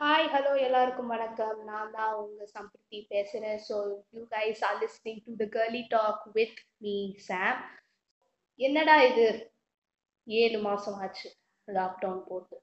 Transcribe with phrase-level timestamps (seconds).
[0.00, 1.58] Hi hello எல்லாருக்கும் வணக்கம்.
[1.64, 3.56] நான் தான் உங்க சம்பிருத்தி பேசுறேன்.
[3.68, 3.76] So
[4.14, 6.94] you guys are listening to the girly talk with me
[7.28, 7.60] Sam
[8.60, 9.26] என்னடா இது?
[10.26, 11.28] ஏழு மாசம் ஆச்சு.
[11.68, 12.56] லாக்டவுன் போட்டு.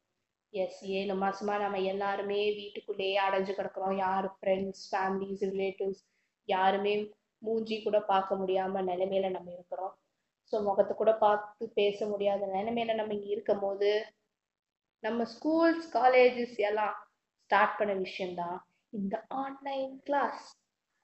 [0.53, 3.95] எஸ் ஏழு மாசமா நம்ம எல்லாருமே வீட்டுக்குள்ளேயே அடைஞ்சு கிடக்குறோம்.
[3.97, 6.03] யார் ஃப்ரெண்ட்ஸ் ஃபேமிலிஸ் ரிலேட்டிவ்ஸ்
[6.49, 6.93] யாருமே
[7.41, 9.93] மூஞ்சி கூட பார்க்க முடியாம நிலைமையில நம்ம இருக்கிறோம்.
[10.53, 13.89] ஸோ முகத்தை கூட பார்த்து பேச முடியாத நிலைமையில நம்ம இங்கே இருக்கும் போது
[15.03, 16.93] நம்ம ஸ்கூல்ஸ் காலேஜஸ் எல்லாம்
[17.53, 18.59] ஸ்டார்ட் பண்ண விஷயம்தான்.
[18.93, 20.43] இந்த ஆன்லைன் கிளாஸ்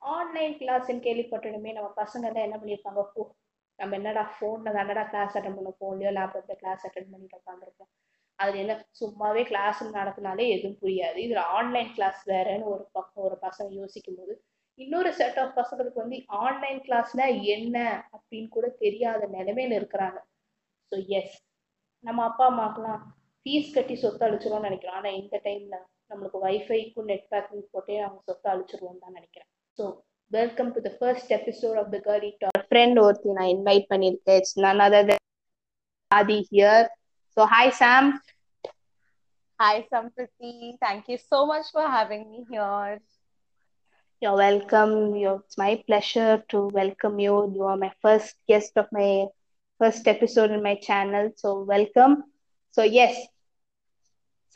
[0.01, 3.01] ஆன்லைன் கிளாஸ்ன்னு கேள்விப்பட்டதுமே நம்ம பசங்க தான் என்ன பண்ணியிருப்பாங்க?
[3.13, 3.21] போ
[3.79, 7.89] நம்ம என்னடா ஃபோனில் தானடா கிளாஸ் அட்டன் பண்ண ஃபோன்லையோ லேப்டாப்பில் கிளாஸ் அட்டன் பண்ணிட்டு உட்காந்துருப்போம்
[8.39, 11.17] அதில் என்ன சும்மாவே கிளாஸ் நடத்தினாலே எதுவும் புரியாது.
[11.25, 14.35] இதில் ஆன்லைன் கிளாஸ் வேறன்னு ஒரு பக்கம் ஒரு பசங்க யோசிக்கும் போது
[14.79, 17.27] இன்னொரு செட் ஆஃப் பசங்களுக்கு வந்து ஆன்லைன் கிளாஸ்னா
[17.57, 17.77] என்ன
[18.15, 20.19] அப்படின்னு கூட தெரியாத நிலைமையில இருக்கிறாங்க.
[20.91, 21.37] ஸோ எஸ்
[22.03, 23.01] நம்ம அப்பா அம்மாக்கெல்லாம்
[23.45, 24.99] ஃபீஸ் கட்டி சொத்து அழிச்சிடும்னு நினைக்கிறோம்.
[24.99, 25.77] ஆனால் இந்த டைம்ல
[26.10, 29.86] நம்மளுக்கு வைஃபைக்கும் நெட் பேக்கிங் போட்டே அவங்க சொத்து அழிச்சிருவோம்னு தான் நினைக்கிறேன் so
[30.30, 34.56] welcome to the first episode of the girly talk friend ஒருத்தி நான் இன்வைட் பண்ணியிருக்கேன் it's
[34.66, 35.12] none other
[36.10, 36.86] Aadhi here
[37.36, 38.08] so hi Sam
[39.58, 40.76] Hi, Sampriti.
[40.80, 43.00] Thank you so much for having me here.
[44.22, 45.14] You're welcome.
[45.14, 47.52] You're, it's my pleasure to welcome you.
[47.54, 49.26] You are my first guest of my
[49.80, 51.30] first episode in my channel.
[51.36, 52.24] So welcome.
[52.74, 53.14] So yes,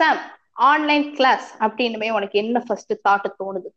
[0.00, 0.18] Sam,
[0.57, 3.69] online class அப்படின்னுமே உனக்கு என்ன first thought தோணுது?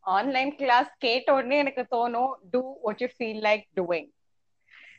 [0.00, 4.08] Online class கேட்ட உடனே எனக்கு தோணும் do what you feel like doing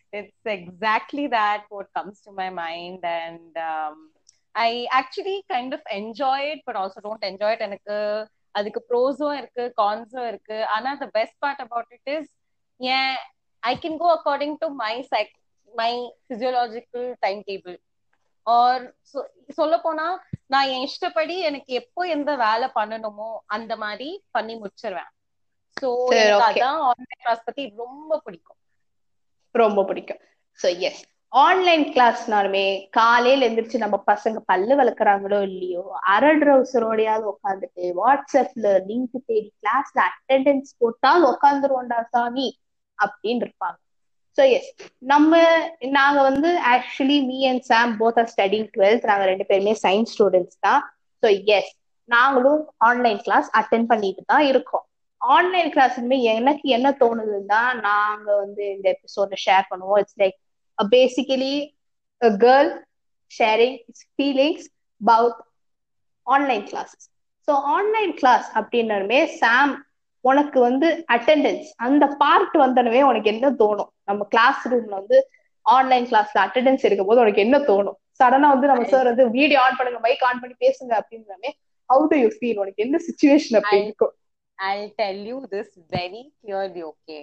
[0.10, 3.60] it's exactly that what comes to my mind and
[4.52, 7.96] I actually kind of enjoy it but also don't enjoy it எனக்கு
[8.52, 10.66] அதுக்கு ப்ரோஸும் இருக்கு கான்ஸும் இருக்கு.
[10.66, 12.30] ஆனா the best part about it is
[12.78, 13.16] ஏன்
[13.60, 15.34] I can go according to my psych
[15.74, 15.92] my
[16.30, 17.78] physiological time table
[18.48, 18.84] or
[19.50, 20.08] சொல்ல போனா
[20.46, 25.12] நான் என் இஷ்டப்படி எனக்கு எப்போ எந்த வேலை பண்ணணுமோ அந்த மாதிரி பண்ணி முடிச்சிருவேன்.
[25.78, 28.60] சோ எனக்கு அதான் ஆன்லைன் கிளாஸ் பத்தி ரொம்ப பிடிக்கும்.
[29.56, 30.22] ரொம்ப பிடிக்கும்.
[30.60, 31.02] சோ எஸ்
[31.34, 35.84] ஆன்லைன் கிளாஸ்னாலுமே காலையில எந்திரிச்சு நம்ம பசங்க பல்லு வளர்க்குறாங்களோ இல்லையோ
[36.16, 42.48] அரடு ரவுசரோடையாவது உட்காந்துட்டு வாட்ஸ்அப்ல லிங்க் தேடி கிளாஸ்ல அட்டெண்டன்ஸ் போட்டால் உட்காந்துருவோண்டா சாமி
[43.00, 43.78] அப்படின்னு இருப்பாங்க.
[44.38, 44.70] ஸோ எஸ்
[45.00, 45.32] நம்ம
[45.98, 50.60] நாங்க வந்து actually me and Sam both are studying twelfth நாங்க ரெண்டு பேருமே சயின்ஸ் ஸ்டூடெண்ட்ஸ்
[50.60, 50.82] தான்.
[51.24, 51.72] ஸோ எஸ்
[52.10, 54.86] நாங்களும் ஆன்லைன் கிளாஸ் அட்டென்ட் பண்ணிட்டு தான் இருக்கோம்.
[55.22, 60.00] ஆன்லைன் கிளாஸ்மே எனக்கு என்ன தோணுதுன்னா நாங்க வந்து இந்த எபிசோட ஷேர் பண்ணுவோம்.
[60.04, 60.38] It's like
[60.78, 61.56] basically
[62.44, 62.72] girl
[63.32, 63.78] sharing
[64.16, 64.66] feelings
[65.02, 65.42] its
[66.28, 67.06] online classes
[67.48, 69.74] so online class அப்படின்னாலுமே சாம்
[70.30, 73.92] உனக்கு வந்து அட்டெண்டன்ஸ் அந்த பார்ட் வந்தனவே உனக்கு என்ன தோணும்?
[74.10, 75.18] நம்ம கிளாஸ் ரூம்ல வந்து
[75.66, 77.98] ஆன்லைன் கிளாஸ்ல அட்டெண்டன்ஸ் எடுக்கும் போது உனக்கு என்ன தோணும்?
[78.20, 81.50] சடனா வந்து நம்ம சார் வந்து வீடியோ ஆன் பண்ணுங்க மைக் ஆன் பண்ணி பேசுங்க அப்படின்றமே
[81.90, 84.14] ஹவு டு யூ ஃபீல் உனக்கு என்ன சுச்சுவேஷன் அப்படி இருக்கும்?
[84.60, 87.20] I tell you this very clearly okay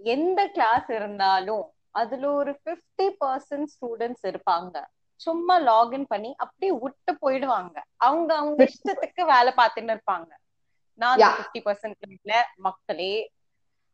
[0.00, 1.66] எந்த கிளாஸ் இருந்தாலும்
[2.00, 4.76] அதுல ஒரு பிப்டி பர்சன்ட் ஸ்டூடெண்ட்ஸ் இருப்பாங்க.
[5.20, 7.76] சும்மா லாகின் பண்ணி அப்படியே விட்டு போயிடுவாங்க.
[8.06, 10.30] அவங்க அவங்க இஷ்டத்துக்கு வேலை பார்த்துன்னு இருப்பாங்க.
[11.02, 12.32] நான் பிப்டி பர்சன்ட்
[12.66, 13.12] மக்களே.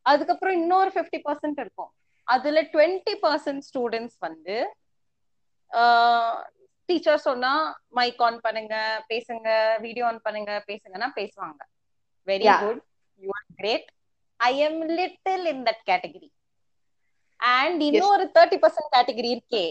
[0.07, 1.93] அதுக்கப்புறம் இன்னொரு பிப்டி பர்சன்ட் இருக்கும்.
[2.29, 4.57] அதுல டுவெண்ட்டி பர்சன்ட் ஸ்டூடெண்ட்ஸ் வந்து
[6.89, 7.53] டீச்சர் சொன்னா
[7.99, 8.75] மைக் ஆன் பண்ணுங்க
[9.11, 9.49] பேசுங்க
[9.85, 11.61] வீடியோ ஆன் பண்ணுங்க பேசுங்கன்னா பேசுவாங்க.
[12.29, 12.83] Very good
[13.21, 13.89] you are great
[14.41, 16.31] I am little in that category
[17.41, 19.67] and இன்னொரு தேர்ட்டி பர்சன்ட் கேட்டகரி இருக்கே.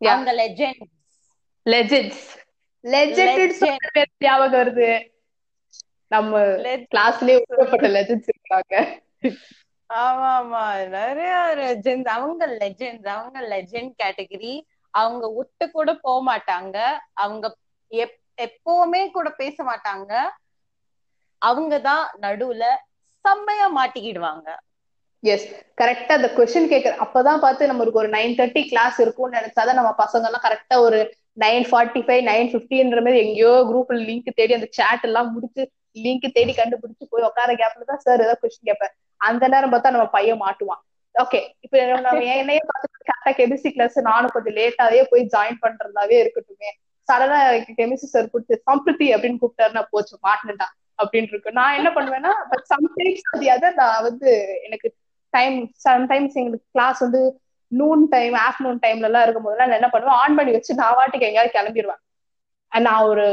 [0.00, 0.92] அவங்க லெஜெண்ட்ஸ்
[1.66, 2.26] லெஜெண்ட்ஸ்
[2.84, 4.90] லெஜெண்ட் ஞாபகம் வருது.
[6.12, 6.32] நம்ம
[6.90, 8.74] கிளாஸ்லயே உருவப்பட்ட லெஜெண்ட்ஸ் இருக்காங்க.
[9.90, 10.62] ஆமா ஆமா.
[10.94, 14.54] நிறைய லெஜெண்ட்ஸ் அவங்க லெஜெண்ட்ஸ் அவங்க லெஜெண்ட் கேட்டகரி
[14.94, 16.76] அவங்க விட்டு கூட போக மாட்டாங்க.
[17.22, 17.46] அவங்க
[18.38, 20.12] எப்பவுமே கூட பேச மாட்டாங்க.
[21.42, 22.64] அவங்க தான் நடுவுல
[23.24, 24.48] செம்மையா மாட்டிக்கிடுவாங்க.
[25.22, 25.44] எஸ்
[25.78, 30.28] கரெக்டா அந்த கொஸ்டின் கேட்கற அப்பதான் பார்த்து நம்மளுக்கு ஒரு நைன் தேர்ட்டி கிளாஸ் இருக்கும்னு நினைச்சாதான் நம்ம பசங்க
[30.28, 30.98] எல்லாம் கரெக்டா ஒரு
[31.38, 35.64] நைன் ஃபார்ட்டி ஃபைவ் நைன் பிப்டின்ற மாதிரி எங்கேயோ குரூப்ல லிங்க் தேடி அந்த சாட் எல்லாம் முடிச்சு
[35.96, 40.06] லிங்க் தேடி கண்டுபிடிச்சு போய் உட்கார கேப்ல தான் சார் ஏதாவது கொஸ்டின் கேட்பேன் அந்த நேரம் பார்த்தா நம்ம
[40.06, 40.82] பையன் மாட்டுவான்.
[41.14, 46.70] ஓகே இப்ப நம்ம என்னையே பார்த்து கரெக்டா கெமிஸ்ட்ரி கிளாஸ் நானும் கொஞ்சம் லேட்டாவே போய் ஜாயின் பண்றதாவே இருக்கட்டுமே.
[47.08, 47.38] சடனா
[47.78, 50.68] கெமிஸ்ட்ரி சார் கொடுத்து சம்பிருத்தி அப்படின்னு கூப்பிட்டாருன்னா போச்சு மாட்டினா
[50.98, 54.30] அப்படின்னு இருக்கு நான் என்ன பண்ணுவேன்னா பட் சம்டைம்ஸ் அது நான் வந்து
[54.64, 54.88] எனக்கு
[55.34, 55.56] டைம்
[55.88, 57.22] சம்டைம்ஸ் எங்களுக்கு கிளாஸ் வந்து
[57.72, 61.28] நூன் டைம் ஆஃப்டர்நூன் டைம்ல எல்லாம் இருக்கும் போதெல்லாம் நான் என்ன பண்ணுவேன் ஆன் பண்ணி வச்சு நான் வாட்டிக்கு
[61.28, 62.02] எங்கேயாவது கிளம்பிடுவேன்
[62.72, 63.24] நான் ஒரு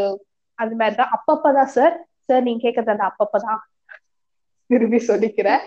[0.59, 1.13] அது மாதிரிதான்.
[1.17, 1.95] அப்பப்பதான் சார்
[2.29, 3.59] சார் நீங்க கேட்கறது அந்த அப்பப்பதான்.
[4.69, 5.61] திரும்பி சொல்லிக்கிறேன்.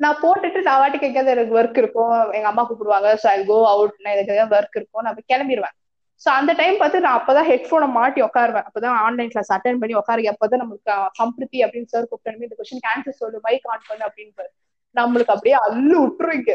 [0.00, 2.14] நான் போட்டுட்டு நான் வாட்டி எங்கேயாவது எனக்கு ஒர்க் இருக்கும்.
[2.36, 5.04] எங்க அம்மா கூப்பிடுவாங்க ஸோ ஐ கோ அவுட் நான் எனக்கு ஏதாவது ஒர்க் இருக்கும்.
[5.06, 5.74] நான் கிளம்பிடுவேன்
[6.22, 8.66] சோ அந்த டைம் பார்த்து நான் அப்பதான் ஹெட்போனை மாட்டி உட்காருவேன்.
[8.68, 13.20] அப்பதான் ஆன்லைன் கிளாஸ் அட்டன் பண்ணி உட்காரு அப்பதான் நமக்கு சம்பிருத்தி அப்படின்னு சார் கூப்பிட்டு இந்த கொஸ்டின் ஆன்சர்
[13.22, 14.46] சொல்லு மைக் ஆன் பண்ணு அப்படின்னு
[14.96, 16.52] நம்மளுக்கு அப்படியே அள்ளு விட்டுருங்க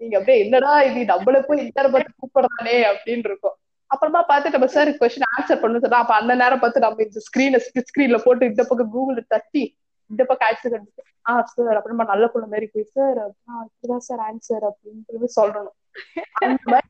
[0.00, 1.00] நீங்க அப்படியே என்னடா இது?
[1.12, 1.82] நம்மள போய் இந்த
[2.20, 3.56] கூப்பிடுறானே அப்படின்னு இருக்கும்.
[3.92, 7.60] அப்புறமா பார்த்து நம்ம சார் கொஸ்டின் ஆன்சர் பண்ணு சொன்னா அப்ப அந்த நேரம் பார்த்து நம்ம இந்த ஸ்கிரீனை
[7.66, 9.64] ஸ்பிட் ஸ்கிரீன்ல போட்டு இந்த பக்கம் கூகுள் தட்டி
[10.10, 13.18] இந்த பக்கம் ஆன்சர் கண்டுட்டு ஆ சார் அப்புறமா நல்ல புள்ள மாதிரி போய் சார்
[13.66, 15.70] இப்படிதான் சார் ஆன்சர் அப்படின்னு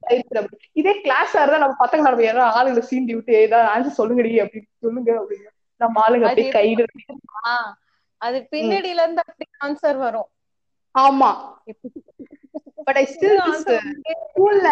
[0.02, 0.48] type நம்ம.
[0.72, 5.10] இதே கிளாஸ் இருந்தா நம்ம பசங்க நம்ம யாராவது ஆளுங்களை சீண்டி விட்டு ஏதாவது ஆன்சர் சொல்லுங்கடி அப்படின்னு சொல்லுங்க
[5.20, 5.48] அப்படின்னு.
[5.80, 6.84] நம்ம ஆளுங்க அப்படியே கைடு
[8.20, 10.28] அது பின்னாடில இருந்து அப்படி ஆன்சர் வரும்.
[10.94, 11.30] ஆமா.
[12.86, 13.40] பட் ஐ ஸ்டில்
[14.24, 14.68] ஸ்கூல்ல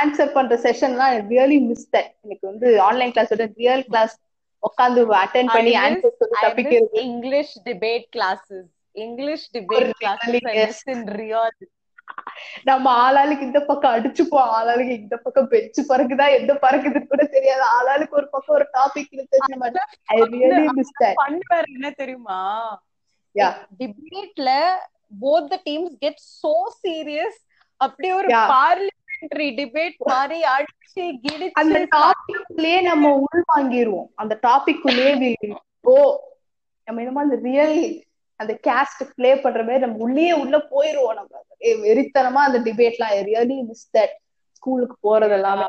[0.00, 4.14] ஆன்சர் பண்ற செஷன்லாம் ரியலி மிஸ் தட் எனக்கு வந்து ஆன்லைன் கிளாஸ் விட ரியல் கிளாஸ்
[4.62, 8.64] உட்காந்து அட்டென்ட் பண்ணி ஆன்சர் சொல்லி தப்பிக்கிறது English debate classes.
[8.96, 10.68] English debate classes I yes.
[10.68, 11.48] miss in real.
[12.64, 18.18] நம்ம ஆளாளுக்கு இந்த பக்கம் அடிச்சுப்போம் ஆளாளுக்கு இந்த பக்கம் பெஞ்சு பறக்குதா எந்த பறக்குதுன்னு கூட தெரியாது ஆளாளுக்கு
[18.20, 19.10] ஒரு பக்கம் ஒரு டாபிக்
[20.24, 20.68] ரியலி
[21.70, 22.40] என்ன தெரியுமா.
[23.80, 24.50] டிபேட்ல
[25.24, 26.54] both the teams get so
[26.84, 27.40] serious
[27.80, 28.28] அப்படியே ஒரு.
[28.50, 31.02] பார்லிமெண்டரி டிபேட் மாதிரி அடிச்சு
[31.54, 35.32] அந்த கிடிச்சு டாபிக்குள்ளேயே நம்ம உள்வாங்கிருவோம் அந்த டாபிக்குள்ளேயே
[35.84, 35.94] ஓ
[36.88, 37.78] நம்ம என்னமோ அந்த ரியல்
[38.40, 41.32] அந்த கேஸ்ட் ப்ளே பண்ற மாதிரி நம்ம உள்ளே உள்ள போயிருவோம் நம்ம.
[41.84, 44.14] வெறித்தனமா அந்த டிபேட்லாம் ரியலி மிஸ் தட்
[44.56, 45.66] ஸ்கூலுக்கு போறது எல்லாமே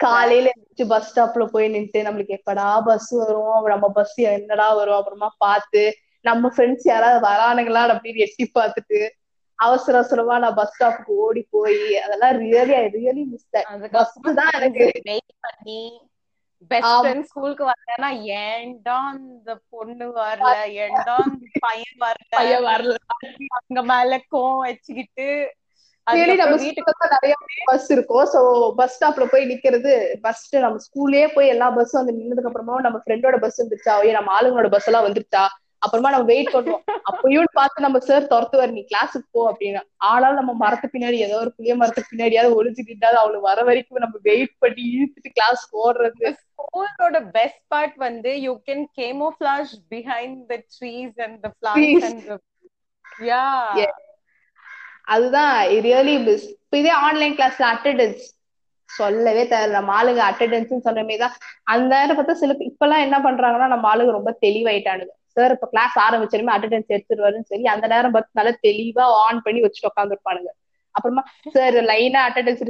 [0.00, 3.68] காலையில எழுந்திரிச்சு பஸ் ஸ்டாப்ல போய் நின்னுட்டு நம்மளுக்கு எப்படா பஸ் வரும்?
[3.72, 4.98] நம்ம பஸ் என்னடா வரும்?
[4.98, 5.82] அப்புறமா பார்த்து
[6.24, 9.00] நம்ம ஃப்ரெண்ட்ஸ் யாராவது வரானுங்களா அப்படின்னு எட்டி பார்த்துட்டு
[9.58, 13.48] அவசர அவசரமா நான் பஸ் ஸ்டாப்புக்கு ஓடி போய் அதெல்லாம் ரியலி ஐ ரியலி மிஸ்
[14.40, 15.80] தான் எனக்கு வெயிட் பண்ணி
[16.70, 18.08] பெஸ்ட் ஸ்கூலுக்கு வந்தேன்னா
[18.38, 20.52] ஏன்டா இந்த பொண்ணு வரல?
[20.88, 21.10] இந்த
[21.64, 22.30] பையன் வரல?
[22.36, 22.96] பையன் வரல.
[23.58, 25.28] அங்க மேல கோவம் வச்சுக்கிட்டு
[27.66, 28.26] பஸ் இருக்கும்.
[28.32, 28.40] சோ
[28.78, 29.92] பஸ் ஸ்டாப்ல போய் நிக்கிறது
[30.22, 33.94] ஃபர்ஸ்ட் நம்ம ஸ்கூல்லயே போய் எல்லா பஸ்ஸும் வந்து நின்னதுக்கு அப்புறமா நம்ம ஃப்ரெண்டோட பஸ் வந்துருச்சா?
[34.18, 35.44] நம்ம ஆளுங்களோட பஸ் எல்லாம் வந்துருச்சா?
[35.82, 39.80] அப்புறமா நம்ம வெயிட் பண்ணுவோம் அப்பயும் பார்த்து நம்ம சார் துரத்துவார் நீ கிளாஸுக்கு போ அப்படின்னு.
[40.10, 44.54] ஆனாலும் நம்ம மரத்து பின்னாடி ஏதோ ஒரு புளிய மரத்துக்கு பின்னாடியாவது ஒளிஞ்சுக்கிட்டாவது அவளுக்கு வர வரைக்கும் நம்ம வெயிட்
[44.64, 46.24] பண்ணி இழுத்துட்டு கிளாஸ் ஓடுறது.
[46.44, 51.50] ஸ்கூலோட பெஸ்ட் பார்ட் வந்து you can camouflage behind the trees and the.
[51.60, 52.30] Plans and
[53.30, 53.44] yeah.
[55.14, 55.52] அதுதான்
[55.86, 58.24] ரியலி மிஸ் இப்ப இதே ஆன்லைன் கிளாஸ்ல அட்டெண்டன்ஸ்
[58.90, 59.78] சொல்லவே தேவையில்ல.
[59.78, 61.36] நம்ம ஆளுங்க அட்டெண்டன்ஸ் சொன்னமே தான்.
[61.74, 65.14] அந்த நேரம் பார்த்தா சில இப்ப எல்லாம் என்ன பண்றாங்கன்னா நம்ம ஆளுங்க ரொம்ப தெளிவாயிட்டானுங்க.
[65.36, 69.90] சார் இப்ப கிளாஸ் ஆரம்பிச்சிருமே அட்டெண்டன்ஸ் எடுத்துருவாருன்னு சொல்லி அந்த நேரம் பார்த்து நல்லா தெளிவா ஆன் பண்ணி வச்சுட்டு
[69.90, 70.52] உட்காந்துருப்பானுங்க
[70.94, 71.22] அப்புறமா
[71.54, 72.62] சார் லைனா அட்டெண்டன்ஸ்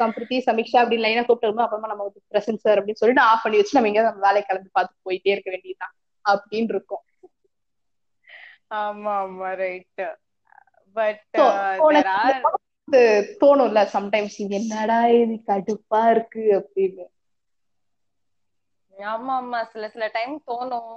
[0.00, 3.90] கம்பிருத்தி சமீக்ஷா அப்படின்னு லைனா கூப்பிட்டு அப்புறமா நம்ம பிரசன்ட் சார் அப்படின்னு சொல்லிட்டு ஆஃப் பண்ணி வச்சு நம்ம
[3.92, 7.04] எங்க நம்ம வேலையை கிளம்பி பார்த்து போயிட்டே இருக்க வேண்டியதுதான் அப்படின்னு இருக்கும்.
[8.78, 10.02] ஆமா ஆமா ரைட்
[10.96, 11.84] பட் ஆர்
[12.46, 13.02] வந்து
[13.40, 17.04] தோணும்ல சம்டைம்ஸ் என்னடா இது கடுப்பா இருக்கு அப்படின்னு.
[18.94, 20.94] ஆமா ஆமா சில சில டைம் தோணும்.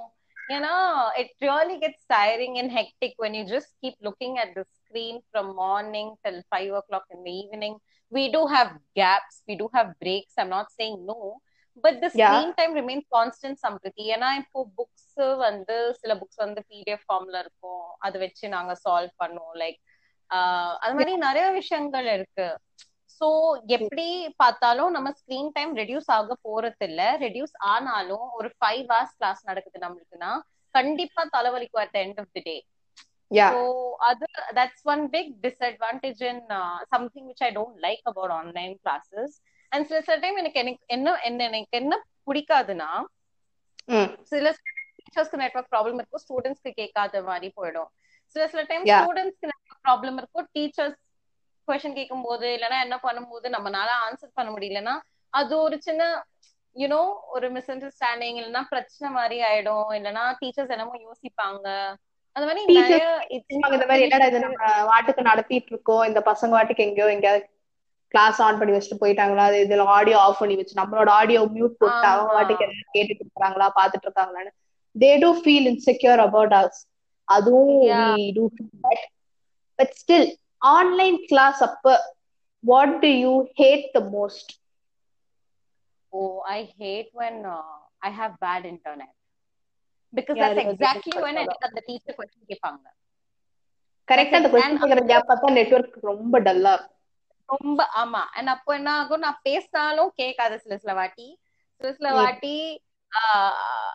[0.50, 0.74] ஏன்னா
[1.22, 5.48] it really gets tiring and hectic when you just keep looking at the screen from
[5.64, 7.76] morning till five o'clock in the evening
[8.12, 11.20] we do have gaps we do have breaks i'm not saying no
[11.84, 12.28] but the Yeah.
[12.28, 17.84] screen time remains constant Sampriti ஏன்னா இப்போ books வந்து சில books வந்து PDF ஃபார்ம்ல இருக்கும்
[18.06, 19.80] அதை வச்சு நாங்க சால்வ் பண்ணுவோம் லைக்
[20.84, 22.48] அது மாதிரி நிறைய விஷயங்கள் இருக்கு
[23.22, 23.28] சோ
[23.76, 24.06] எப்படி
[24.38, 29.84] பார்த்தாலும் நம்ம ஸ்கிரீன் டைம் ரெடியூஸ் ஆக போறது இல்ல ரெடியூஸ் ஆனாலும் ஒரு ஃபைவ் ஹவர்ஸ் கிளாஸ் நடக்குது
[29.86, 30.32] நம்மளுக்குன்னா
[30.76, 32.56] கண்டிப்பா தலைவலிக்கும் at end of the day
[34.08, 34.26] அது
[34.58, 36.42] that's one big disadvantage in
[36.94, 39.36] something which I don't like about online classes
[39.72, 41.94] and சில சில டைம் எனக்கு எனக்கு என்ன என்ன எனக்கு என்ன
[42.28, 42.90] பிடிக்காதுன்னா
[44.32, 44.52] சில
[44.98, 47.90] டீச்சர்ஸ்க்கு நெட்வொர்க் ப்ராப்ளம் இருக்கும் ஸ்டூடெண்ட்ஸ்க்கு கேட்காத மாதிரி போயிடும்.
[48.36, 48.86] சில சில டைம்.
[48.94, 51.00] ஸ்டூடெண்ட்ஸ்க்கு நெட்வொர்க் ப்ராப்ளம் இருக்கும் டீச்சர்ஸ்
[51.68, 54.96] கொஸ்டின் கேட்கும் போது இல்லைன்னா என்ன பண்ணும்போது நம்மளால ஆன்சர் பண்ண முடியலன்னா
[55.34, 56.04] அது ஒரு சின்ன
[56.76, 57.02] யூனோ
[57.36, 59.90] ஒரு மிஸ் அண்டர்ஸ்டாண்டிங் இல்லைன்னா பிரச்சனை மாதிரி ஆயிடும்.
[59.98, 61.68] இல்லைன்னா டீச்சர்ஸ் என்னமோ யோசிப்பாங்க.
[62.36, 62.64] அந்த மாதிரி
[63.38, 64.40] இந்த மாதிரி என்னடா இது?
[64.40, 66.04] நம்ம வாட்டுக்கு நடத்திட்டு இருக்கோம்.
[66.04, 67.44] இந்த பசங்க வாட்டுக்கு எங்கேயோ எங்கேயாவது
[68.14, 69.46] கிளாஸ் ஆன் பண்ணி வச்சுட்டு போயிட்டாங்களா?
[69.50, 72.34] அது இதுல ஆடியோ ஆஃப் பண்ணி வச்சு நம்மளோட ஆடியோ மியூட் போட்டு அவங்க.
[72.38, 74.54] வாட்டுக்கு என்ன கேட்டுட்டு இருக்காங்களா பாத்துட்டு இருக்காங்களான்னு
[74.96, 76.82] they do feel insecure about us
[77.28, 78.16] அதுவும் Yeah.
[78.16, 78.26] we
[80.66, 81.98] do feel that but still online class அப்ப
[82.64, 84.52] what do you hate the most
[86.14, 89.10] oh I hate when uh, I have bad internet.
[90.14, 92.86] Because Yeah, that's it was exactly difficult when I for think அந்த teacher question கேட்பாங்க
[94.08, 96.92] கரெக்டா அந்த And question கேக்குற gap பார்த்தா network ரொம்ப டல்லா இருக்கும்.
[97.50, 98.26] ரொம்ப ஆமா.
[98.32, 99.20] அண்ட் அப்போ என்ன ஆகும்?
[99.20, 101.40] நான் பேசினாலும் கேட்காது சில சில வாட்டி.
[101.82, 102.16] சில சில Mm.
[102.16, 102.82] வாட்டி
[103.12, 103.94] ஆஹ்,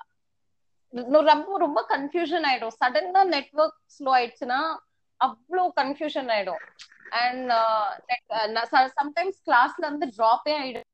[0.94, 2.76] இன்னும் ரொம்ப ரொம்ப கன்ஃபியூஷன் ஆயிடும்.
[2.80, 4.60] சடனா நெட்வொர்க் ஸ்லோ ஆயிடுச்சுன்னா
[5.26, 6.62] அவ்வளோ கன்ஃபியூஷன் ஆயிடும்.
[7.22, 7.50] அண்ட்
[9.00, 10.86] சம்டைம்ஸ் கிளாஸ்ல இருந்து ட்ராப்பே ஆயிடும்.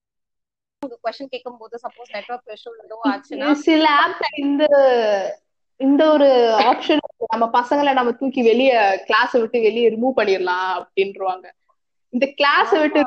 [1.04, 4.64] கொஸ்டின் கேட்கும் போது சப்போஸ் நெட்வொர்க் இஷ்யூ ஏதோ ஆச்சுன்னா சில ஆப்ல இந்த
[5.80, 6.28] இந்த ஒரு
[6.71, 7.00] ஆப்ஷன்
[7.33, 8.73] நம்ம பசங்களை நம்ம தூக்கி வெளிய
[9.09, 11.47] கிளாஸ் விட்டு வெளியே ரிமூவ் பண்ணிடலாம் அப்படின்றாங்க
[12.14, 13.00] இந்த கிளாஸ் விட்டு.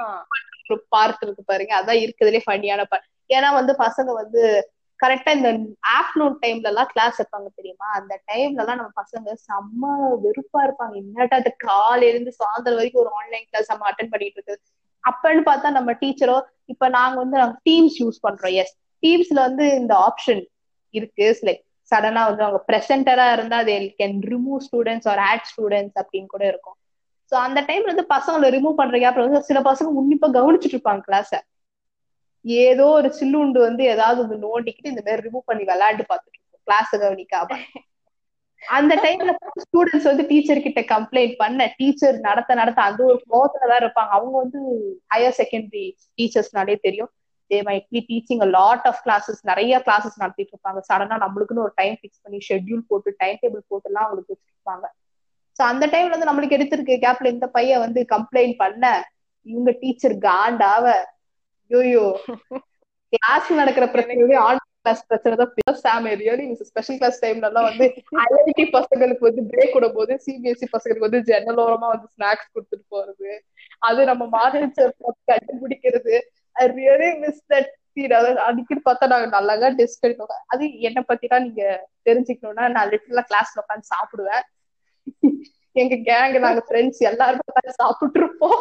[0.72, 1.74] ஒரு பார்ட் இருக்கு பாருங்க.
[1.80, 4.42] அதான் இருக்கிறதுலே ஃபன்னியான பார்ட் ஏன்னா வந்து பசங்க வந்து
[5.00, 5.50] கரெக்டா இந்த
[5.98, 7.88] ஆஃப்டர்நூன் டைம்ல எல்லாம் கிளாஸ் வைப்பாங்க தெரியுமா?
[8.00, 9.84] அந்த டைம்ல எல்லாம் நம்ம பசங்க செம்ம
[10.26, 10.96] வெறுப்பா இருப்பாங்க.
[11.04, 14.56] என்னட்டா அது காலையில இருந்து சாயந்தரம் வரைக்கும் ஒரு ஆன்லைன் கிளாஸ் நம்ம அட்டன் பண்ணிட்டு இருக்கு.
[15.04, 18.56] அப்பன்னு பார்த்தா நம்ம டீச்சரோ இப்ப நாங்க வந்து நாங்க டீம்ஸ் யூஸ் பண்றோம்.
[18.64, 20.42] எஸ் டீம்ஸ்ல வந்து இந்த ஆப்ஷன்
[20.94, 21.28] இருக்கு.
[21.48, 26.44] லைக் சடனா வந்து அவங்க பிரசன்டரா இருந்தா they can remove students or add students அப்படின்னு கூட
[26.48, 26.78] இருக்கும்.
[27.32, 31.32] சோ அந்த டைம்ல வந்து பசங்களை ரிமூவ் பண்றீங்க அப்புறம் வந்து சில பசங்க உன்னிப்பா கவனிச்சுட்டு இருப்பாங்க கிளாஸ
[32.64, 36.94] ஏதோ ஒரு சில்லுண்டு வந்து ஏதாவது வந்து நோண்டிக்கிட்டு இந்த மாதிரி ரிமூவ் பண்ணி விளையாண்டு பார்த்துட்டு இருக்கோம் கிளாஸ்
[37.04, 37.58] கவனிக்காம.
[38.64, 39.32] அந்த டைம்ல
[39.64, 44.12] ஸ்டூடெண்ட்ஸ் வந்து டீச்சர் கிட்ட கம்ப்ளைண்ட் பண்ண டீச்சர் நடத்த நடத்த அந்த ஒரு கோவத்துல தான் இருப்பாங்க.
[44.18, 44.60] அவங்க வந்து
[45.14, 45.86] ஹையர் செகண்டரி
[46.18, 47.12] டீச்சர்ஸ்னாலே தெரியும்.
[47.52, 50.82] They might be teaching lot of classes நிறைய கிளாஸஸ் நடத்திட்டு இருப்பாங்க.
[50.90, 54.86] சடனா நம்மளுக்குன்னு ஒரு டைம் ஃபிக்ஸ் பண்ணி ஷெட்யூல் போட்டு டைம் டேபிள் போட்டு எல்லாம் அவங்களுக்கு வச்சிருப்பாங்க.
[55.60, 58.84] சோ அந்த டைம்ல வந்து நம்மளுக்கு எடுத்திருக்க கேப்ல இந்த பையன் வந்து கம்ப்ளைண்ட் பண்ண
[59.46, 60.86] இவங்க டீச்சர் காண்டாவ
[61.72, 62.06] யோயோ
[63.14, 67.86] கிளாஸ் நடக்கிற பிரச்சனை ஆன் கிளாஸ் பிரச்சனை தான் சாம் ரியலி ஸ்பெஷல் கிளாஸ் டைம்ல எல்லாம் வந்து
[68.26, 73.32] ஐஐடி பசங்களுக்கு வந்து பிரேக் விடும் போது சிபிஎஸ்சி பசங்களுக்கு வந்து ஜன்னல் ஓரமா வந்து ஸ்நாக்ஸ் கொடுத்துட்டு போறது.
[73.82, 74.94] அது நம்ம மாதவன் சார்
[75.32, 76.16] கண்டுபிடிக்கிறது.
[76.56, 77.70] ஐ ரியலி மிஸ் தட்
[78.48, 81.64] அடிக்கடி பார்த்தா நாங்க நல்லா டெஸ்ட் எடுப்போம் அது என்னை பத்திலாம் நீங்க
[82.08, 84.44] தெரிஞ்சுக்கணும்னா நான் லிட்டரலா கிளாஸ்ல உட்காந்து சாப்பிடுவேன்.
[85.76, 88.60] எங்க கேங் நாங்க ஃப்ரெண்ட்ஸ் எல்லாரும் உட்காந்து சாப்பிட்டு இருப்போம்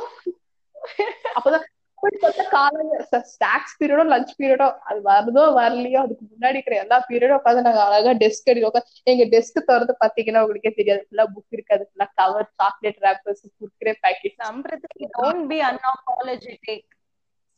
[1.36, 1.66] அப்பதான்
[2.02, 2.96] பார்த்தா காலையில
[3.30, 8.12] ஸ்நாக்ஸ் பீரியடோ லஞ்ச் பீரியடோ அது வருதோ வரலையோ அதுக்கு முன்னாடி இருக்கிற எல்லா பீரியடும் உட்காந்து நாங்க அழகா
[8.22, 11.02] டெஸ்க் அடி உட்காந்து எங்க டெஸ்க் திறந்து பாத்தீங்கன்னா உங்களுக்கே தெரியாது.
[11.06, 16.88] ஃபுல்லா புக் இருக்காது ஃபுல்லா cover chocolate wrappers Kurkure packet Sampriti don't be unapologetic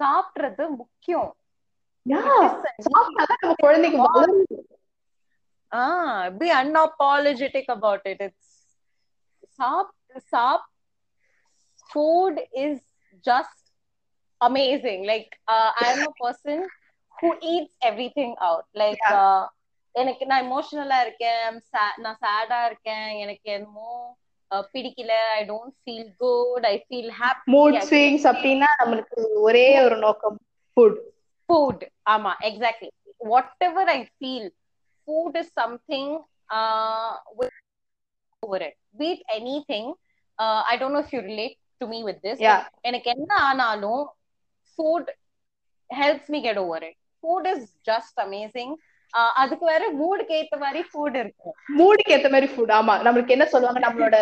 [0.01, 1.31] சாப்பிடுறது முக்கியம்.
[6.39, 8.53] Be unapologetic about it it's
[9.59, 9.93] chop
[10.33, 10.67] chop
[11.91, 12.87] food is
[13.25, 13.60] just
[14.41, 15.01] amazing.
[15.05, 16.59] Like uh, i am a person
[17.17, 18.65] who eats everything out.
[18.75, 19.19] Like Yeah.
[19.19, 19.43] uh,
[19.95, 21.39] எனக்கு நான் இமோஷனலா இருக்கேன்.
[21.71, 23.09] Sa- நான் சேடா இருக்கேன்.
[23.23, 23.93] எனக்கு என்னமோ
[24.51, 25.13] uh, பிடிக்கல.
[25.37, 30.39] I don't feel good I feel happy mood swings அப்படின்னா நம்மளுக்கு ஒரே ஒரு நோக்கம்
[30.77, 30.99] ஃபுட்
[31.49, 32.91] ஃபுட் ஆமா exactly
[33.33, 34.49] what ever I feel
[35.09, 36.13] food is something
[38.43, 39.91] over it beat any thing
[40.71, 42.57] I don't know if you relate to me with this yeah
[42.91, 44.03] எனக்கு என்ன ஆனாலும்
[44.73, 45.11] food
[45.91, 48.73] helps me get over it food is just amazing
[49.43, 51.55] அதுக்கு வேற மூடுக்கு ஏத்த மாதிரி food இருக்கும்.
[51.79, 52.95] மூடுக்கு ஏத்த மாதிரி ஃபுட் ஆமா.
[53.07, 53.81] நம்மளுக்கு என்ன சொல்லுவாங்க?
[53.87, 54.19] நம்மளோட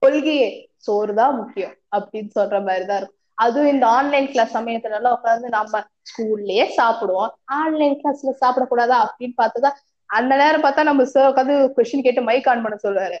[0.00, 0.48] கொள்கையே
[0.86, 3.18] சோறு தான் முக்கியம் அப்படின்னு சொல்ற மாதிரி தான் இருக்கும்.
[3.38, 7.30] அதுவும் இந்த ஆன்லைன் கிளாஸ் சமயத்துல எல்லாம் உட்காந்து நம்ம ஸ்கூல்லயே சாப்பிடுவோம்
[7.60, 9.78] ஆன்லைன் கிளாஸ்ல சாப்பிடக்கூடாதா அப்படின்னு பார்த்துதான்
[10.10, 13.18] அந்த நேரம் பார்த்தா நம்ம சார் உட்காந்து கொஸ்டின் கேட்டு மைக் ஆன் பண்ண சொல்லுவாரு.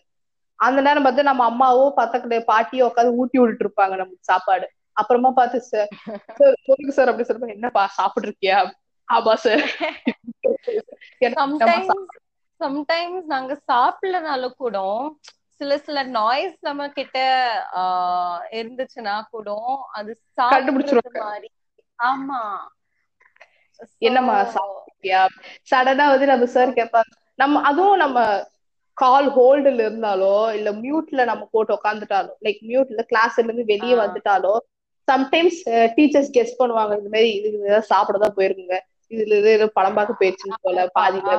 [0.58, 4.66] அந்த நேரம் பார்த்து நம்ம அம்மாவோ பக்கத்துல பாட்டியோ உட்காந்து ஊட்டி விட்டுட்டு இருப்பாங்க நமக்கு சாப்பாடு.
[4.96, 5.90] அப்புறமா பார்த்து சார்
[6.38, 7.56] சார் சொல்லுங்க சார் அப்படி சொல்லுங்க.
[7.56, 8.58] என்னப்பா சாப்பிட்டு இருக்கியா
[9.08, 9.64] ஆமா சார்
[12.60, 14.76] சம்டைம்ஸ் நாங்க சாப்பிடலனாலும் கூட
[15.60, 17.18] சில சில நாய்ஸ் நம்ம கிட்ட
[17.80, 19.48] ஆஹ் இருந்துச்சுன்னா கூட
[19.98, 21.20] அது சாப்பிடுறது.
[21.20, 21.50] மாதிரி.
[21.98, 22.40] ஆமா.
[24.02, 25.20] என்னம்மா சாப்பிட்டியா
[25.70, 28.18] சடனா வந்து நம்ம சார் கேட்பாங்க நம்ம அதுவும் நம்ம
[28.96, 33.94] கால் ஹோல்டுல இருந்தாலோ இல்ல மியூட்ல நம்ம போட்டு உட்காந்துட்டாலோ லைக் மியூட்ல கிளாஸ்ல இருந்து வெளியே.
[33.98, 34.54] வந்துட்டாலோ
[35.12, 35.60] சம்டைம்ஸ்
[35.96, 38.78] டீச்சர்ஸ் கெஸ் பண்ணுவாங்க இந்த மாதிரி இது ஏதாவது சாப்பிடதான் போயிருக்குங்க.
[39.10, 41.32] இதுல இது ஏதோ படம் பார்க்க போயிருச்சுன்னு போல பாதியில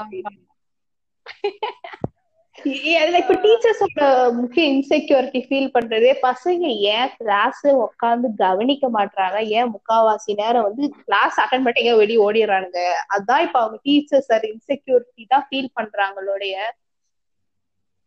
[2.86, 4.02] ஏ- அதுல இப்ப டீச்சர்ஸோட
[4.34, 9.40] முக்கிய இன்செக்யூரிட்டி ஃபீல் பண்றதே பசங்க ஏன் கிளாஸ் உட்காந்து கவனிக்க மாட்றாங்க?
[9.50, 12.82] ஏன் முக்காவாசி நேரம் வந்து கிளாஸ் அட்டன் பண்ணிட்டு எங்க வெளியே ஓடிடுறானுங்க?
[13.16, 16.56] அதான் இப்ப அவங்க டீச்சர்ஸ் இன்செக்யூரிட்டி தான் feel பண்றாங்களோடைய.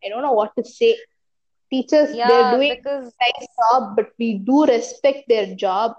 [0.03, 0.91] I don't know what to say
[1.73, 5.95] teachers yeah, they're doing because nice job but we do respect their job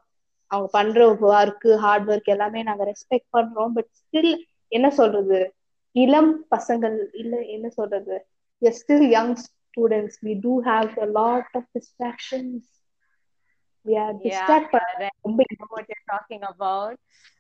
[0.52, 4.32] அவங்க பண்ற ஒர்க் ஹார்ட் ஒர்க் எல்லாமே நாங்க ரெஸ்பெக்ட் பண்றோம் பட் ஸ்டில்
[4.68, 5.40] என்ன சொல்றது?
[5.92, 8.26] இளம் பசங்கள் இல்ல என்ன சொல்றது?
[8.62, 12.62] Still young students we do have a lot of distractions.
[13.86, 15.18] We are yeah, distract yeah, right.
[15.22, 16.98] ரொம்ப I know what you're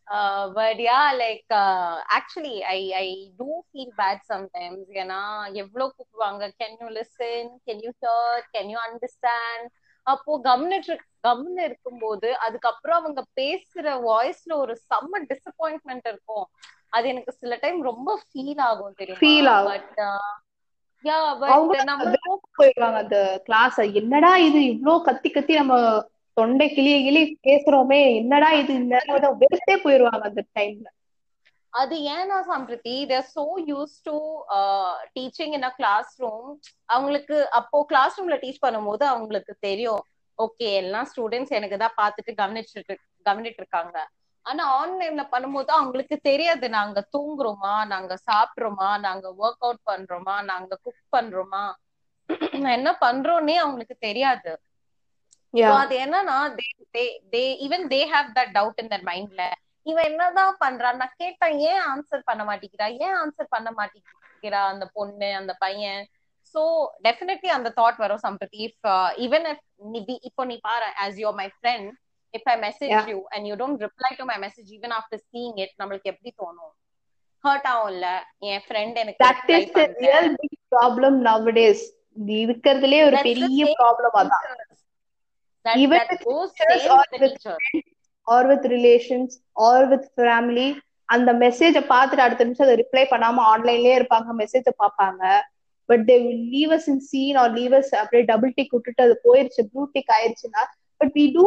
[0.07, 4.85] Uh, yeah, like uh, actually, I I do feel bad sometimes.
[4.93, 5.19] ஏன்னா
[5.53, 6.43] எவ்வளவு கூப்பிடுவாங்க?
[6.59, 9.67] Can you listen can you hear can you understand
[10.07, 10.77] அப்போ கம்னு
[11.27, 16.45] கம்னு இருக்கும்போது அதுக்கப்புறம் அவங்க பேசுற வாய்ஸ்ல ஒரு செம்ம டிசப்பாயின்மெண்ட் இருக்கும்.
[16.89, 19.57] அது எனக்கு சில டைம் ரொம்ப ஃபீல் ஆகும் தெரியுமா.
[19.63, 19.99] பட்
[21.03, 22.13] யா பட் நம்ம
[22.59, 24.61] போயிடுவாங்க அந்த கிளாஸ் என்னடா இது?
[24.73, 25.75] இவ்ளோ கத்தி கத்தி நம்ம
[26.38, 28.96] தொண்டை கிளிய கிளி பேசுறோமே என்னடா இது இந்த
[29.41, 30.88] வெறுத்தே போயிருவாங்க அந்த டைம்ல
[31.74, 34.15] அது ஏன்னா Sampriti they're so used to
[35.15, 36.48] teaching in a class room
[36.89, 40.03] அவங்களுக்கு அப்போ கிளாஸ் ரூம்ல டீச் பண்ணும்போது அவங்களுக்கு தெரியும்
[40.39, 43.98] ஓகே எல்லாம் ஸ்டூடெண்ட்ஸ் எனக்கு தான் பார்த்துட்டு கவனிச்சுட்டு கவனிட்டு இருக்காங்க
[44.46, 47.56] ஆனா ஆன்லைன்ல பண்ணும்போது அவங்களுக்கு தெரியாது நாங்க தூங்குறோமா
[47.91, 51.63] நாங்க சாப்பிடுறோமா நாங்க ஒர்க் அவுட் பண்றோமா நாங்க குக் பண்றோமா.
[52.75, 54.51] என்ன பண்றோம்னே அவங்களுக்கு தெரியாது.
[55.81, 56.37] அது என்னன்னா
[57.65, 59.43] even they have that doubt in their மைண்ட்ல
[59.85, 60.97] இவன் என்னதான் பண்றான்?
[61.01, 62.87] நான் கேட்டேன் ஏன் ஆன்சர் பண்ண மாட்டேங்கிறா?
[63.05, 64.61] ஏன் ஆன்சர் பண்ண மாட்டேங்கிறா?
[64.71, 66.01] அந்த பொண்ணு அந்த பையன்.
[66.55, 66.61] சோ
[67.07, 68.87] டெஃபினெட்லி அந்த தாட் வரும் சம்பத்தி இஃப்
[69.25, 69.99] ஈவன் இஃப் நீ
[70.29, 71.87] இப்போ நீ பாரு as your my friend
[72.33, 75.75] if I message you and you don't reply to my message even after seeing it
[75.81, 76.73] நம்மளுக்கு எப்படி தோணும்?
[77.43, 78.07] ஹர்ட் ஆகும்ல
[78.49, 81.83] என் ஃப்ரெண்ட் எனக்கு that is the real big problem nowadays
[82.39, 84.45] இருக்கிறதுலே ஒரு பெரிய ப்ராப்ளம் அதான்.
[85.75, 87.88] Even with teachers or with friends
[88.27, 90.67] or with relations or with family
[91.15, 95.21] அந்த மெசேஜ பார்த்துட்டு அடுத்த நிமிஷம் அதை ரிப்ளை பண்ணாம ஆன்லைன்லயே இருப்பாங்க மெசேஜ பார்ப்பாங்க.
[95.89, 96.15] But they
[96.53, 100.12] leave us in seen or leave us அப்படியே டபுள் டிக் விட்டுட்டு அது போயிருச்சு ப்ளூ டிக்
[100.17, 100.63] ஆயிருச்சுன்னா
[101.01, 101.45] பட் வி டூ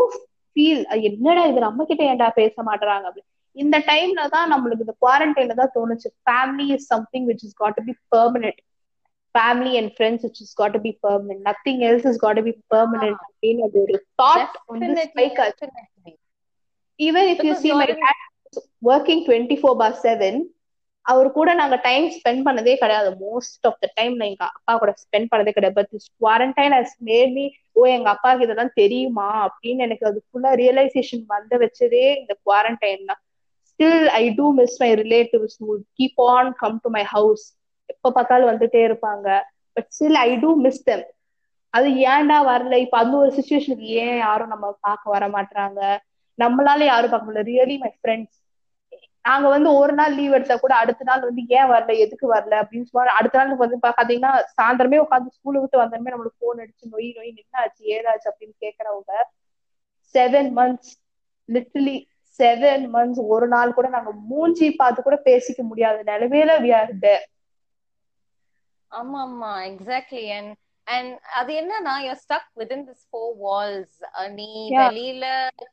[0.57, 1.61] ஃபீல் என்னடா இது?
[1.67, 3.23] நம்ம கிட்ட ஏன்டா பேச மாட்டாங்க அப்படி.
[3.57, 6.09] இந்த டைம்ல தான் நம்மளுக்கு இந்த குவாரண்டைன்ல தான் தோணுச்சு.
[6.27, 8.61] Family is something which is got to be permanent
[9.35, 11.41] family and friends which has got to be permanent.
[11.51, 13.19] Nothing else has got to be permanent.
[13.27, 15.67] அப்படின்னு அது ஒரு thought வந்து ஸ்பைக் ஆச்சு
[17.01, 18.19] even if you see my dad
[18.89, 20.41] working 24 bar 7
[21.07, 23.11] அவர் கூட நாங்க time spend பண்ணதே கிடையாது.
[23.23, 25.77] Most of the time நான் எங்க அப்பா கூட ஸ்பெண்ட் பண்ணதே கிடையாது.
[25.79, 26.75] பட் குவாரண்டைன்
[27.09, 27.45] மேட் மீ
[27.79, 29.29] ஓ எங்க அப்பாவுக்கு இதெல்லாம் தெரியுமா?
[29.47, 33.21] அப்படின்னு எனக்கு அது ஃபுல்லா ரியலைசேஷன் வந்த வச்சதே இந்த குவாரண்டைன் தான்.
[33.71, 35.57] Still I do miss my relatives
[35.99, 37.47] keep on come to my house
[37.93, 39.27] எப்ப பார்த்தாலும் வந்துட்டே இருப்பாங்க.
[39.77, 41.05] But still I do miss them
[41.75, 42.75] அது ஏன்டா வரல?
[42.85, 45.81] இப்ப அந்த ஒரு சுச்சுவேஷனுக்கு ஏன் யாரும் நம்ம பார்க்க வர மாட்டாங்க
[46.39, 47.45] நம்மளால யாரும் பார்க்க முடியல.
[47.51, 48.37] ரியலி மை ஃப்ரெண்ட்ஸ்
[49.25, 51.93] நாங்க வந்து ஒரு நாள் லீவ் எடுத்தா கூட அடுத்த நாள் வந்து ஏன் வரல?
[52.05, 52.55] எதுக்கு வரல?
[52.63, 57.11] அப்படின்னு சொல்லி அடுத்த நாள் வந்து பாத்தீங்கன்னா சாயந்தரமே உட்காந்து ஸ்கூலுக்கு விட்டு வந்தோமே நம்மளுக்கு போன் அடிச்சு நொய்
[57.19, 59.13] நொய் நின்னாச்சு ஏதாச்சு அப்படின்னு கேக்குறவங்க
[60.15, 60.93] seven months
[61.49, 61.97] literally
[62.41, 67.25] seven months ஒரு நாள் கூட நாங்க மூஞ்சி பார்த்து கூட பேசிக்க முடியாத நிலைமையில வி ஆர் தேர்
[68.93, 70.53] ஆமா ஆமா எக்ஸாக்ட்லி அண்ட்
[70.87, 73.99] அண்ட் அது என்னன்னா you stuck within this four walls
[74.39, 74.49] நீ
[74.81, 75.25] வெளியில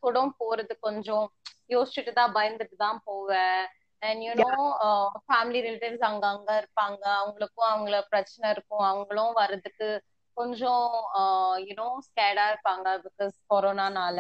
[0.02, 1.26] கூட போறது கொஞ்சம்
[1.70, 3.30] யோசிச்சுட்டு தான் பயந்துட்டு தான் போவ.
[4.02, 4.50] அண்ட் யூனோ
[5.26, 7.04] ஃபேமிலி ரிலேட்டிவ்ஸ் அங்க அங்க இருப்பாங்க.
[7.22, 8.84] அவங்களுக்கும் அவங்கள பிரச்சனை இருக்கும்.
[8.92, 9.90] அவங்களும் வர்றதுக்கு
[10.38, 10.88] கொஞ்சம்
[11.68, 14.20] யூனோ ஸ்கேடா இருப்பாங்க because கொரோனானால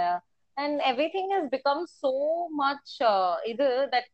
[0.57, 2.11] and every thing is become so
[2.61, 2.93] much
[3.51, 4.09] இது that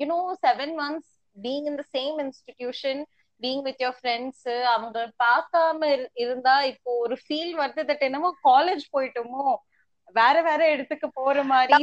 [0.00, 3.00] you know seven months being in the same institution
[3.40, 4.44] being with your friends
[4.74, 9.46] அவங்க பார்க்காம இருந்தா இப்போ ஒரு ஃபீல் வருது தட் என்னமோ காலேஜ் போயிட்டோமோ.
[10.14, 11.78] வேற வேற இடத்துக்கு போற மாதிரி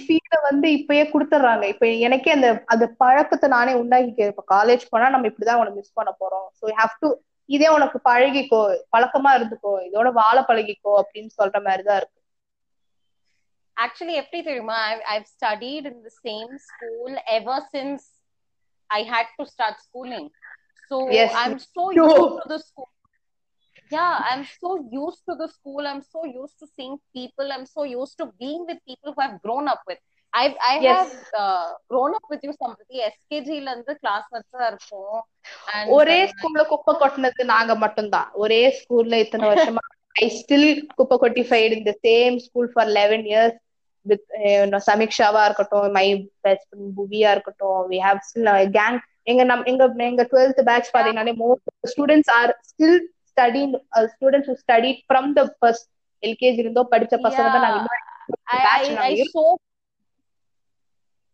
[0.00, 4.32] ஃபீல வந்து இப்பயே குடுத்துறாங்க இப்ப எனக்கே அந்த அந்த பழக்கத்தை நானே உண்டாக்கிக்கிறேன்.
[4.34, 6.48] இப்ப காலேஜ் போனா நம்ம இப்படிதான் உனக்கு மிஸ் பண்ண போறோம்.
[6.60, 7.10] ஸோ ஹாவ் டு
[7.48, 8.60] இதே உனக்கு பழகிக்கோ
[8.94, 12.20] பழக்கமா இருந்துக்கோ இதோட வாழ பழகிக்கோ அப்படின்னு சொல்ற மாதிரிதான் இருக்கு.
[13.76, 14.78] ஆக்சுவலி எப்படி தெரியுமா?
[15.06, 18.06] I studied in the same school ever since
[18.94, 20.26] I had to start schooling.
[20.90, 21.32] So yes.
[21.42, 22.90] I'm so used to the school.
[23.90, 25.86] Yeah, I'm so used to the school.
[25.86, 27.46] I'm so used to seeing people.
[27.54, 30.00] I'm so used to being with people who I've grown up with.
[30.32, 30.94] I I yes.
[30.94, 35.20] have uh, grown up with you somebody SKG ல இருந்து கிளாஸ்மேட்ஸா இருப்போம்
[35.96, 39.84] ஒரே ஸ்கூல்ல குப்பை கொட்டினது நாங்க மட்டும்தான் ஒரே ஸ்கூல்ல இத்தனை வருஷமா
[40.24, 40.66] ஐ ஸ்டில்
[40.98, 43.58] குப்பை கொட்டி ஃபைட் இந்த same school for eleven years
[44.06, 44.24] with
[44.88, 46.06] சமீக்ஷாவா இருக்கட்டும் மை
[46.40, 51.68] பெஸ்ட் புவியா இருக்கட்டும் வி ஹேவ் ஸ்டில் கேங் எங்க நம் எங்க எங்க twelfth batch பாத்தீங்கன்னாலே most
[51.92, 52.98] students are still
[53.30, 53.62] study
[54.12, 55.88] students who study from the first
[56.22, 57.80] LKG இருந்தோ படிச்ச பசங்க தான் நாங்க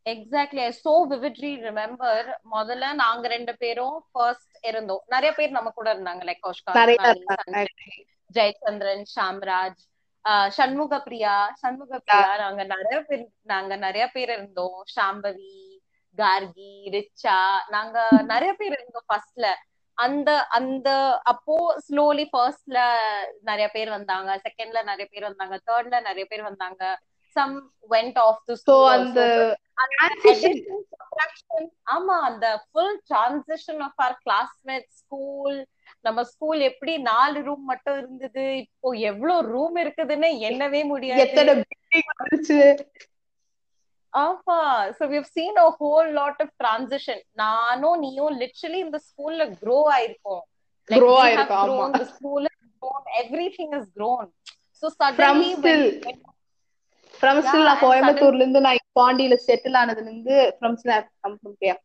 [0.07, 5.03] exactly I so vividly remember முதல்ல நாங்க ரெண்டு பேரும் ஃபர்ஸ்ட் இருந்தோம்.
[5.09, 6.73] நிறைய பேர் நம்ம கூட இருந்தாங்க லைக் கௌஷ்கா
[8.31, 9.81] ஜெயச்சந்திரன் ஷாம்ராஜ்
[10.51, 14.79] சண்முக பிரியா சண்முக பிரியா நாங்க நிறைய பேர் நாங்க நிறைய பேர் இருந்தோம்.
[14.97, 15.53] ஷாம்பவி
[16.19, 19.49] கார்கி ரிச்சா நாங்க நிறைய பேர் இருந்தோம் ஃபர்ஸ்ட்ல
[19.99, 20.89] அந்த அந்த
[21.23, 21.55] அப்போ
[21.87, 22.79] ஸ்லோலி ஃபர்ஸ்ட்ல
[23.43, 24.31] நிறைய பேர் வந்தாங்க.
[24.45, 25.57] செகண்ட்ல நிறைய பேர் வந்தாங்க.
[25.69, 26.83] தேர்ட்ல நிறைய பேர் வந்தாங்க.
[27.37, 27.57] Some
[27.91, 29.21] went off to so அந்த
[31.91, 35.59] ஆமா அந்த full transition of our classmate school
[36.01, 38.57] நம்ம ஸ்கூல் எப்படி நாலு ரூம் மட்டும் இருந்தது?
[38.57, 41.21] இப்போ எவ்வளவு ரூம் இருக்குதுன்னு எண்ணவே முடியாது.
[44.17, 44.59] ஆமா.
[44.99, 47.21] So we have seen a whole lot of transition.
[47.33, 50.45] நானும் நீயும் லிட்டரலி இந்த ஸ்கூல்ல grow ஆயிருக்கோம்.
[50.89, 52.05] Grow ஆயிருக்கோம்.
[52.05, 53.03] school has grown.
[53.25, 54.27] Everything has grown.
[54.73, 54.89] So
[57.21, 60.77] from still நான் கோயம்புத்தூர்ல இருந்து நான் பாண்டியில செட்டில் ஆனதுல இருந்து ஃப்ரம்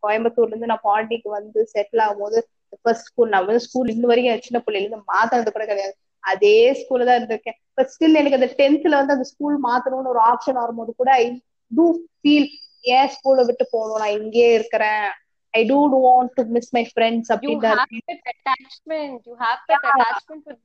[0.04, 2.40] கோயம்புத்தூர்ல இருந்து நான் பாண்டிக்கு வந்து செட்டில் ஆகும்போது
[2.84, 5.94] ஃபர்ஸ்ட் ஸ்கூல் நான் வந்து ஸ்கூல் இன்ன வரைக்கும் சின்ன பிள்ளைல இருந்து மாத்தினது கூட கிடையாது.
[6.24, 7.58] அதே ஸ்கூல்ல தான் இருந்திருக்கேன்.
[7.78, 11.26] பட் ஸ்டில் எனக்கு அந்த டென்த்ல வந்து அந்த ஸ்கூல் மாத்தணும்னு ஒரு ஆப்ஷன் வரும்போது கூட ஐ
[11.72, 11.86] டூ
[12.20, 12.50] ஃபீல்
[12.96, 14.02] ஏன் ஸ்கூலை விட்டு போகணும்.
[14.04, 15.06] நான் இங்கேயே இருக்கிறேன்.
[15.54, 19.20] I do want to miss my friends you அப்படின்னு தான் have இருக்கு that attachment.
[19.26, 19.94] You have that Yeah.
[19.94, 20.62] attachment with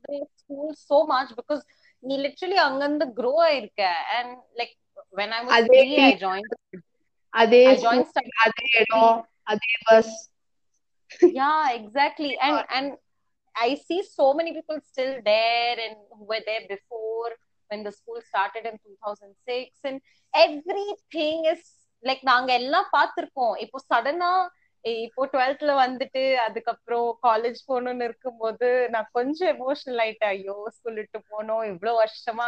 [2.02, 3.82] the school so much because நீ literally அங்கிருந்து grow ஆயிருக்க
[4.16, 4.76] and like
[5.10, 6.52] when I was அதே three I joined
[7.32, 10.30] அதே I school joined study அதே இடம் அதே bus
[11.20, 12.96] yeah exactly and and
[13.56, 17.30] I see so many people still there and who were there before
[17.68, 20.00] when the school started in 2006 and
[20.34, 21.62] everything is
[22.04, 24.50] like நாங்க எல்லாம் பார்த்திருக்கோம் இப்போ சடனா
[24.85, 30.33] இப்போ டுவெல்த்ல வந்துட்டு அதுக்கப்புறம் காலேஜ் போகணும்னு இருக்கும்போது நான் கொஞ்சம் எமோஷனல் ஆயிட்டேன்.
[30.35, 32.47] ஐயோ ஸ்கூல் விட்டு போனோம் இவ்வளவு வருஷமா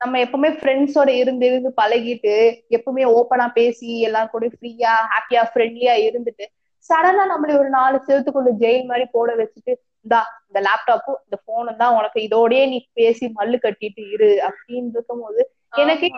[0.00, 2.34] நம்ம எப்பவுமே ஃப்ரெண்ட்ஸோட இருந்து இருந்து பழகிட்டு
[2.76, 6.46] எப்பவுமே ஓப்பனா பேசி எல்லாம் கூட ஃப்ரீயா ஹாப்பியா ஃப்ரெண்ட்லியா இருந்துட்டு
[6.90, 9.72] சடனா நம்மள ஒரு நாலு செவத்துக்குள்ள ஜெயில் மாதிரி போட வச்சுட்டு
[10.06, 14.30] இந்தா இந்த லேப்டாப்பும் இந்த போனும் தான் உனக்கு இதோடயே நீ பேசி மல்லு கட்டிட்டு இரு.
[14.48, 15.42] அப்படின்னு இருக்கும்போது
[15.82, 16.08] எனக்கு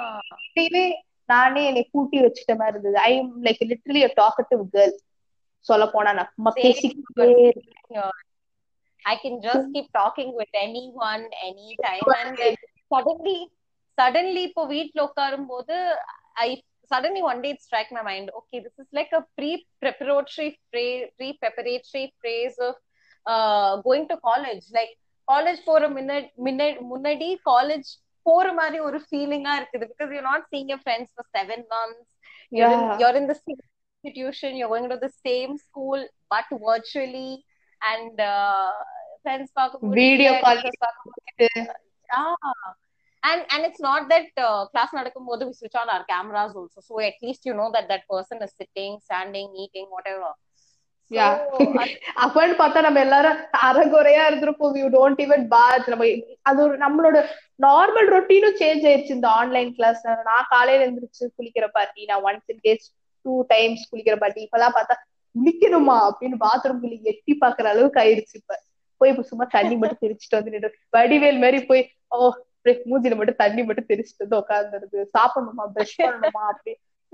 [1.28, 4.94] நானே என்னை கூட்டி வச்சுட்ட மாதிரி இருந்தது I am like literally talkative girl
[5.66, 7.28] சொல்ல போனா நான் சும்மா பேசிக்கிட்டே
[7.90, 8.12] here
[9.04, 12.54] I can just keep talking with anyone anytime and then
[12.92, 13.36] suddenly
[13.98, 15.76] suddenly இப்போ வீட்ல உட்காரும் போது
[17.44, 19.50] day it struck my mind okay this is like a pre
[19.82, 22.74] preparatory phrase pre preparatory phase of
[23.26, 24.92] uh, going to college like
[25.28, 26.28] college போற முன்னாடி
[26.92, 27.88] முன்னாடி college
[28.28, 32.06] போற மாதிரி ஒரு ஃபீலிங்கா இருக்குது because you're not seeing your friends for seven months
[32.56, 32.98] you're in Yeah.
[33.00, 33.60] you're in the same
[34.04, 36.00] institution you're going to the same school
[36.34, 37.30] but virtually
[37.82, 38.70] and uh,
[39.24, 41.74] friends பார்க்க video முடியல கால் teachers பார்க்க முடியல
[42.18, 42.34] ah
[43.22, 46.94] and and it's not that uh, class நடக்கும்போது we switch on our cameras also so
[47.10, 50.55] at least you know that that person is sitting standing eating whatever so
[51.10, 51.26] யா
[52.24, 54.76] அப்பன்னு பார்த்தா நம்ம எல்லாரும் அறகுறையா இருந்திருப்போம்.
[54.80, 56.06] யூ டோன்ட் ஈவன் பாத் நம்ம
[56.42, 57.18] அது ஒரு நம்மளோட
[57.60, 62.62] நார்மல் ரொட்டீனும் சேஞ்ச் ஆயிடுச்சு இந்த ஆன்லைன் கிளாஸ் நான் காலையில எழுந்திரிச்சு குளிக்கிற பார்ட்டி நான் once in
[62.64, 62.86] days
[63.24, 64.96] two times குளிக்கிற பார்ட்டி இப்பெல்லாம் பார்த்தா
[65.34, 68.54] குளிக்கணுமா அப்படின்னு பாத்ரூம் குளி எட்டி பாக்குற அளவுக்கு ஆயிடுச்சு இப்ப.
[69.00, 71.82] போய் இப்ப சும்மா தண்ணி மட்டும் தெரிச்சுட்டு வந்து நின்று வடிவேல் மாதிரி போய்
[72.14, 72.28] ஓ
[72.90, 75.64] மூஞ்சில மட்டும் தண்ணி மட்டும் தெரிச்சுட்டு வந்து உட்காந்துருது சாப்பிடணுமா?
[75.74, 76.42] பிரஷ் பண்ணணுமா?
[76.52, 76.72] அப்படி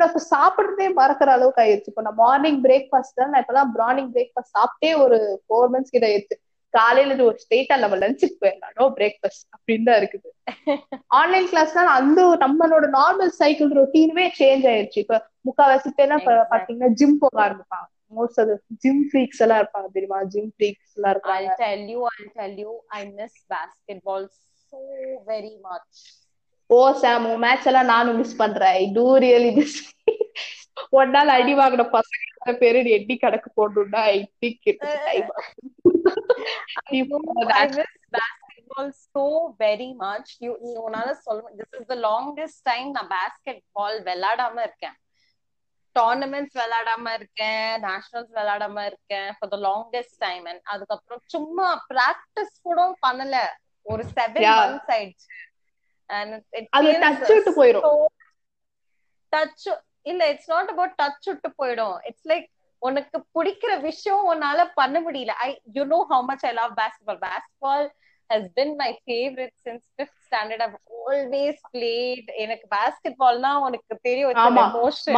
[0.09, 1.91] இப்ப சாப்பிடுறதே மறக்கிற அளவுக்கு ஆயிருச்சு.
[1.93, 6.39] இப்ப நான் மார்னிங் பிரேக்ஃபாஸ்ட் தான் நான் இப்பெல்லாம் மார்னிங் பிரேக்ஃபாஸ்ட் சாப்பிட்டே ஒரு ஃபோர் மந்த்ஸ் கிட்ட ஆயிடுச்சு
[6.75, 8.93] காலையில ஒரு ஸ்ட்ரெயிட்டா நம்ம லஞ்சுக்கு போயிடலாம்.
[8.99, 10.29] பிரேக்ஃபாஸ்ட் அப்படின்னு தான் இருக்குது.
[11.21, 15.03] ஆன்லைன் கிளாஸ்னால அந்த நம்மளோட நார்மல் சைக்கிள் ரொட்டீனுமே சேஞ்ச் ஆயிருச்சு.
[15.05, 16.25] இப்ப முக்காவாசி பேர்லாம்.
[16.55, 17.89] பாத்தீங்கன்னா ஜிம் போக ஆரம்பிப்பாங்க.
[18.17, 20.19] மோஸ்ட் அது ஜிம் ஃப்ரீக்ஸ் எல்லாம் இருப்பாங்க தெரியுமா?
[20.33, 21.53] ஜிம் ஃப்ரீக்ஸ் எல்லாம் இருப்பாங்க.
[21.53, 24.25] I'll tell you, I'll tell you, I miss basketball
[24.71, 24.81] so
[25.31, 25.93] very much.
[26.75, 28.73] Oh Sam உன் மேட்ச் எல்லாம் நானும் மிஸ் பண்றேன்.
[28.73, 29.95] ஐ டூ ரியலி மிஸ்
[30.91, 35.33] நாள் அடி வாங்கின பசங்க பேரு எட்டி கணக்கு போடணும்னா I think time
[38.11, 40.37] basketball so very much.
[40.41, 44.93] You, உன்னால சொல்ல this is the longest time நான் basketball விளையாடாம இருக்கேன்.
[45.99, 47.83] டோர்னமெண்ட்ஸ் விளையாடாம இருக்கேன்.
[47.83, 50.45] நேஷனல்ஸ் விளையாடாம இருக்கேன் the longest time.
[50.45, 53.37] And அதுக்கப்புறம் சும்மா பிராக்டிஸ் கூட பண்ணல.
[53.83, 54.19] ஒரு செவன்.
[54.19, 55.51] மந்த்ஸ் ஆயிடுச்சு.
[56.13, 57.35] அது விட்டு
[59.33, 59.67] டச்
[60.03, 61.97] இல்ல இட்ஸ் நாட் அபவுட் டச் விட்டு போயிடும்.
[62.09, 62.49] இட்ஸ் லைக்
[62.83, 65.35] உனக்கு பிடிக்கிற விஷயம் உன்னால பண்ண முடியல.
[65.47, 67.85] I you know how much I love basketball basketball
[68.31, 70.61] has been my favorite since fifth standard.
[70.67, 72.27] I've always played.
[72.43, 74.39] எனக்கு பாஸ்கெட்பால்னா உனக்கு தெரியும்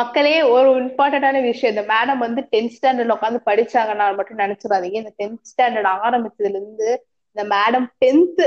[0.01, 1.73] மக்களே ஒரு இம்பார்ட்டன்டான விஷயம்.
[1.75, 6.89] இந்த மேடம் வந்து டென்த் ஸ்டாண்டர்ட்ல உட்காந்து படிச்சாங்கன்னா மட்டும் நினைச்சிடாதீங்க இந்த டென்த் ஸ்டாண்டர்ட் ஆரம்பிச்சதுல இருந்து
[7.37, 8.43] இந்த மேடம் டென்த்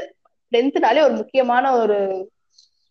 [0.51, 1.97] டென்த்னாலே ஒரு முக்கியமான ஒரு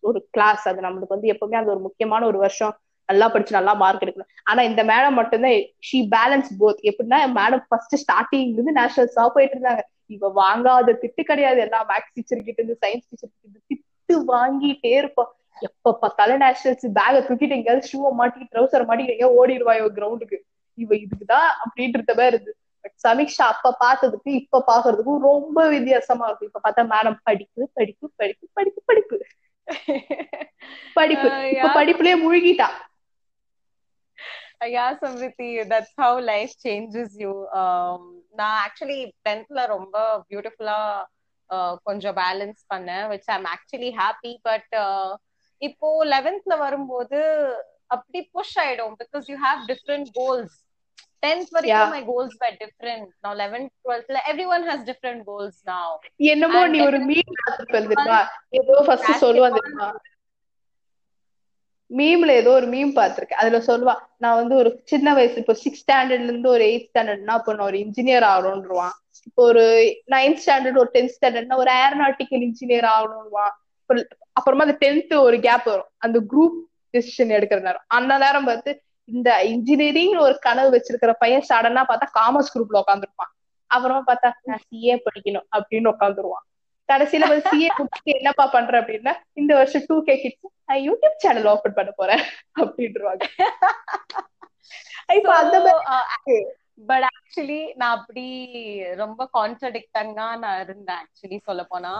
[0.03, 2.73] ஒரு கிளாஸ் அது நம்மளுக்கு வந்து எப்பவுமே அது ஒரு முக்கியமான ஒரு வருஷம்.
[3.09, 4.31] நல்லா படிச்சு நல்லா மார்க் எடுக்கணும்.
[4.43, 5.57] ஆனா இந்த மேடம் மட்டும்தான்
[5.87, 9.83] ஷீ பேலன்ஸ் போத் எப்படின்னா மேடம் ஃபர்ஸ்ட் ஸ்டார்டிங் இருந்து நேஷனல்ஸா போயிட்டு இருந்தாங்க.
[10.07, 11.59] இவ வாங்காத திட்டு கிடையாது.
[11.59, 15.31] எல்லாம் மேக்ஸ் டீச்சர் கிட்ட இருந்து சயின்ஸ் டீச்சர் கிட்ட இருந்து திட்டு வாங்கிட்டே இருப்போம்
[15.61, 20.37] எப்ப பார்த்தாலும் நேஷனல்ஸ் பேக தூக்கிட்டு எங்கேயாவது ஷூவை மாட்டிக்கிட்டு ட்ரௌசர் மாட்டிட்டு எங்கேயோ ஓடிடுவா இவ கிரவுண்டுக்கு
[20.77, 22.51] இவ இதுக்குதான் அப்படின்றத மாதிரி இருந்து
[22.85, 26.49] பட் சமீக்ஷா அப்ப பார்த்ததுக்கு இப்ப பாக்குறதுக்கும் ரொம்ப வித்தியாசமா இருக்கும்.
[26.51, 29.17] இப்ப பார்த்தா மேடம் படிப்பு படிப்பு படிப்பு படிப்பு படிப்பு.
[30.93, 31.27] படிப்பு.
[31.53, 31.69] இப்ப.
[31.77, 32.69] படிப்புலயே முழுகிட்டா?
[34.97, 37.33] samriti that's how life changes you.
[37.53, 38.03] um
[38.33, 39.95] நான் ஆக்சுவலி டென்த்ல ரொம்ப
[40.29, 40.79] பியூட்டிஃபுல்லா
[41.83, 44.75] கொஞ்சம் பேலன்ஸ் பண்ணேன் which I'm actually happy but
[45.61, 47.19] இப்போ லெவன்த்ல வரும்போது
[47.87, 50.57] அப்படி புஷ் ஆயிடும் because you have different goals
[51.23, 51.53] 10th Yeah.
[51.55, 53.05] வரைக்கும் my goals were different.
[53.23, 55.87] Now 11th 12th like, everyone has different goals now.
[56.33, 57.31] என்னமோ நீ ஒரு மீம்
[57.71, 58.19] தெரியுமா
[58.59, 59.89] ஏதோ ஃபர்ஸ்ட் தெரியுமா?
[61.91, 66.29] மீம்ல ஏதோ ஒரு மீம் பார்த்திருக்கேன் அதுல சொல்லுவா நான் வந்து ஒரு சின்ன வயசு இப்போ சிக்ஸ் ஸ்டாண்டர்ட்ல
[66.29, 68.95] இருந்து ஒரு எயிட் ஸ்டாண்டர்ட்னா இப்போ நான் ஒரு இன்ஜினியர் ஆகணும்ன்றான்
[69.27, 69.63] இப்போ ஒரு
[70.07, 74.03] நைன்த் ஸ்டாண்டர்ட் ஒரு டென்த் ஸ்டாண்டர்ட்னா ஒரு ஏரோநாட்டிக்கல் இன்ஜினியர் ஆகணும்வான் அப்புறம்
[74.33, 75.89] அப்புறமா அந்த டென்த் ஒரு கேப் வரும்.
[75.97, 76.57] அந்த குரூப்
[76.93, 77.85] டெசிஷன் எடுக்கிற நேரம்.
[77.87, 78.71] அந்த நேரம் பார்த்து
[79.09, 83.31] இந்த இன்ஜினியரிங் ஒரு கனவு வச்சிருக்கிற பையன் சடனா பார்த்தா காமர்ஸ் குரூப்ல உட்காந்துருப்பான்
[83.71, 86.45] அப்புறமா பார்த்தா நான் சிஏ படிக்கணும் அப்படின்னு உட்காந்துருவான்
[86.89, 91.49] கடைசியில வந்து சிஏ முடிச்சுட்டு என்னப்பா பண்ற அப்படின்னா இந்த வருஷம் டூ கே கிட்ஸ் நான் யூடியூப் சேனல்
[91.53, 92.23] ஓபன் பண்ண போறேன்
[92.61, 93.23] அப்படின்றாங்க
[95.17, 96.37] இப்ப அந்த மாதிரி
[96.87, 98.25] பட் ஆக்சுவலி uh, நான் அப்படி
[98.95, 101.93] ரொம்ப கான்ட்ரடிக்டங்கா நான் இருந்தேன் ஆக்சுவலி சொல்ல போனா.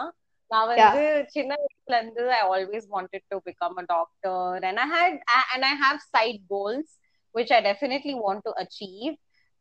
[0.52, 1.02] நான் வந்து
[1.36, 5.18] சின்ன வயசுல இருந்து I always wanted to become a doctor and I had
[5.54, 6.94] and I have side goals
[7.36, 9.14] which I definitely want to achieve.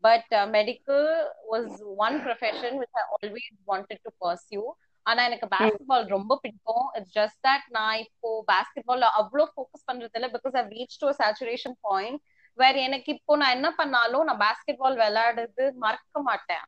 [0.04, 1.02] But uh, medical
[1.44, 1.66] was
[1.98, 4.66] one profession which I always wanted to pursue.
[5.06, 6.86] ஆனா எனக்கு basketball ரொம்ப பிடிக்கும்.
[6.96, 11.76] It's just that நான் இப்போ பேஸ்கெட்பால்ல அவ்வளோ focus பண்றது இல்லை because I reach to saturation
[11.80, 12.18] point
[12.58, 16.64] வேற எனக்கு இப்போ நான் என்ன பண்ணாலும் நான் பேஸ்கெட்பால் விளையாடுறது மறக்க மாட்டேன்.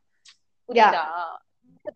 [0.69, 1.03] புரியுதா?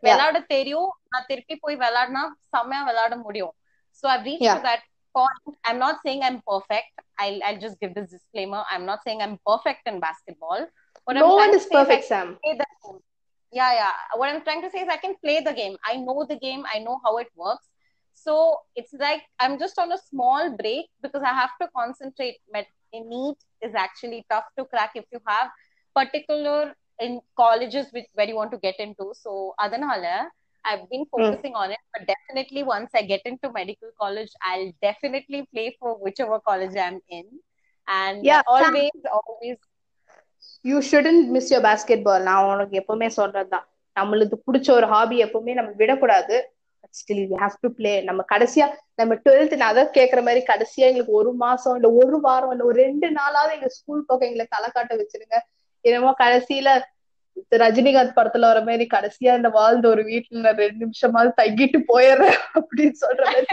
[0.05, 2.23] விளையாட தெரியும் நான் திருப்பி போய் விளையாடினா
[2.55, 3.55] செம்மையா விளையாட முடியும்
[4.01, 4.85] so I reach to that
[5.19, 6.93] point i'm not saying i'm perfect
[7.23, 10.61] i'll i'll just give this disclaimer i'm not saying i'm perfect in basketball
[11.05, 12.29] what no I'm one is perfect sam
[13.53, 16.19] yeah yeah what i'm trying to say is i can play the game i know
[16.33, 17.67] the game i know how it works
[18.27, 18.35] so
[18.81, 22.37] it's like i'm just on a small break because i have to concentrate
[22.93, 25.49] in neat is actually tough to crack if you have
[25.97, 30.16] particular in colleges which where you want to get into so adanala
[30.66, 31.62] I've been focusing mm.
[31.62, 36.40] on it, but definitely once I get into medical college, I'll definitely play for whichever
[36.40, 37.26] college I'm in.
[37.88, 39.58] And yeah, always, Sam, always.
[40.66, 42.22] You shouldn't miss your basketball.
[42.30, 46.38] நான் உனக்கு எப்பவுமே சொல்றதுதான் நம்மளுக்கு பிடிச்ச ஒரு hobby எப்பவுமே நம்ம விடக்கூடாது
[47.00, 48.66] still you have to play நம்ம கடைசியா
[49.00, 52.78] நம்ம டுவெல்த் நான் அதை கேட்கற மாதிரி கடைசியா எங்களுக்கு ஒரு மாசம் இல்ல ஒரு வாரம் இல்ல ஒரு
[52.86, 55.38] ரெண்டு நாளாவது எங்க ஸ்கூல் பக்கம் எங்களை தலை காட்ட வச்சிருங்க
[55.86, 56.70] என்னமோ கடைசியில
[57.60, 63.24] ரஜினிகாந்த் படத்துல வர மாதிரி கடைசியா இந்த வாழ்ந்த ஒரு வீட்டுல ரெண்டு நிமிஷமாவது தங்கிட்டு போயிடுறேன் அப்படின்னு சொல்ற
[63.26, 63.48] மாதிரி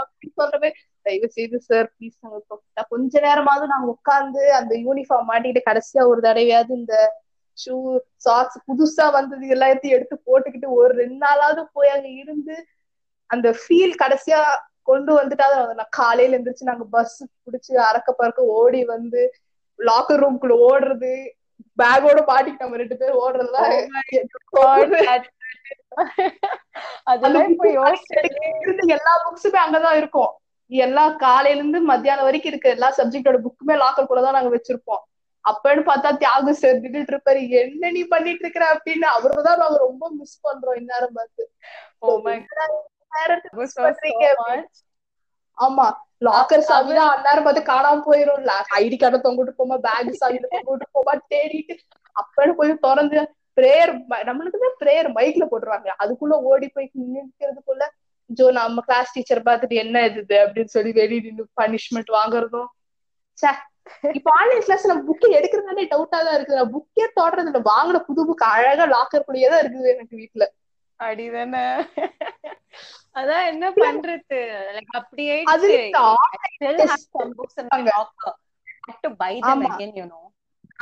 [0.00, 0.72] அப்படின்னு சொல்ற மாதிரி
[1.06, 6.74] தயவு செய்து சார் ப்ளீஸ் நாங்க கொஞ்ச நேரமாவது நாங்க உட்கார்ந்து அந்த யூனிஃபார்ம் மாட்டிக்கிட்டு கடைசியா ஒரு தடவையாவது
[6.74, 6.96] இந்த
[7.58, 7.76] ஷூ
[8.16, 12.54] சாக்ஸ் புதுசா வந்தது எல்லாத்தையும் எடுத்து போட்டுக்கிட்டு ஒரு ரெண்டு நாளாவது போய் அங்க இருந்து
[13.30, 14.40] அந்த ஃபீல் கடைசியா
[14.82, 19.20] கொண்டு வந்துட்டாவது நான் காலையில எந்திரிச்சு நாங்க பஸ் பிடிச்சு அறக்க பறக்க ஓடி வந்து
[19.78, 21.12] லாக்கர் ரூம்குள்ள ஓடுறது
[21.82, 23.70] பேக்கோட பாட்டிக்கு நம்ம ரெண்டு பேரும் ஓடுறதுலாம்
[28.96, 30.30] எல்லா புக்ஸுமே அங்கதான் இருக்கும்.
[30.66, 35.02] எல்லா காலையில இருந்து மத்தியானம் வரைக்கும் இருக்க எல்லா சப்ஜெக்டோட புக்குமே லாக்கர் கூட தான் நாங்க வச்சிருப்போம்.
[35.44, 37.48] அப்பன்னு பார்த்தா தியாகு சார் நின்றுட்டு இருப்பாரு.
[37.48, 38.64] என்ன நீ பண்ணிட்டு இருக்கிற?
[38.74, 41.50] அப்படின்னு அவர்தான் நாங்க ரொம்ப மிஸ் பண்றோம் இந்நேரம் பார்த்து.
[45.58, 45.92] ஆமா.
[46.26, 48.42] லாக்கர் சாவி தான் அந்நேரம் பார்த்து காணாம போயிரும்.
[48.82, 51.74] ஐடி கார்டை தொங்கிட்டு போமா பேக் சாவி தொங்கிட்டு போமா தேடிட்டு
[52.16, 53.20] அப்பன்னு போய் திறந்து
[53.58, 53.92] பிரேயர்
[54.28, 55.88] நம்மளுக்குதான் பிரேயர் மைக்ல போட்டுருவாங்க.
[56.02, 57.84] அதுக்குள்ள ஓடி போய் நிக்கிறதுக்குள்ள
[58.38, 62.68] ஜோ நம்ம கிளாஸ் டீச்சர் பார்த்துட்டு என்ன இது அப்படின்னு சொல்லி வெளியே நின்று பனிஷ்மெண்ட் வாங்குறதும்.
[63.38, 63.50] சே
[64.18, 66.58] இப்ப ஆன்லைன் கிளாஸ் நம்ம புக்கை எடுக்கிறதாலே டவுட்டா தான் இருக்குது.
[66.60, 67.06] நான் புக்கே
[67.42, 70.44] இல்லை வாங்கின புது புக் அழகா லாக்கர் குள்ளேயே தான் இருக்குது எனக்கு வீட்டுல
[71.02, 71.64] அடிதானே?
[73.16, 74.38] அதான் என்ன பண்றது?
[74.76, 75.36] லைக் அப்படியே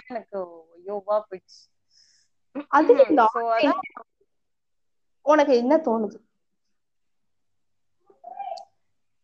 [0.09, 0.39] எனக்கு
[0.85, 1.57] யோகா பிச்
[2.71, 2.93] அது
[5.27, 6.19] உனக்கு என்ன தோணுது?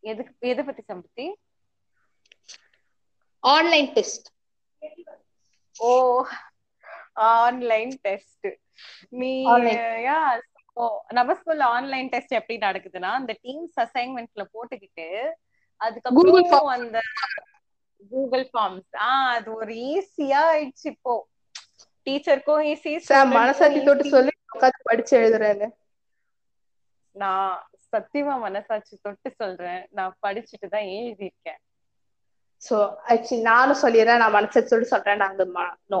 [0.03, 1.25] எதுக்கு எதை பத்தி சம்பத்தி?
[3.43, 4.27] ஆன்லைன் டெஸ்ட்
[5.79, 5.91] ஓ
[7.31, 8.47] ஆன்லைன் டெஸ்ட்
[9.19, 9.31] நீ
[10.07, 10.19] யா
[11.13, 15.07] நம்ம ஸ்கூல்ல ஆன்லைன் டெஸ்ட் எப்படி நடக்குதுன்னா அந்த டீம்ஸ் அசைன்மெண்ட்ல போட்டுக்கிட்டு
[15.81, 16.99] அதுக்கப்புறம் அந்த
[18.11, 21.15] கூகுள் ஃபார்ம்ஸ் ஆஹ் அது ஒரு ஈஸியா ஆயிடுச்சு இப்போ.
[22.07, 22.91] டீச்சருக்கும் ஈஸி
[23.37, 25.67] மனசாட்சி தொட்டு சொல்லி உட்காந்து படிச்சு எழுதுறேன்னு.
[27.15, 27.55] நான்
[27.93, 29.81] சத்தியமா மனசாட்சி தொட்டு சொல்றேன்.
[29.91, 31.59] நான் படிச்சுட்டு தான் எழுதியிருக்கேன்.
[32.61, 32.75] சோ
[33.09, 35.43] ஆக்சுவலி நானும் சொல்லிடுறேன் நான் மனசாட்சி தொட்டு சொல்றேன் நாங்க
[35.89, 35.99] நோ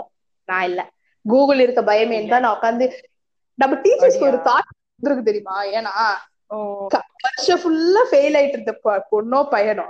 [0.49, 0.81] நான் இல்ல.
[1.25, 2.85] கூகுள் இருக்க பயமே தான் நான் உட்காந்து
[3.59, 5.57] நம்ம டீச்சர்ஸ்க்கு ஒரு தாட் இருக்கு தெரியுமா?
[5.77, 5.93] ஏன்னா
[7.23, 8.73] வருஷம் ஃபுல்லா ஃபெயில் ஆயிட்டு இருந்த
[9.11, 9.87] பொண்ணோ பையனோ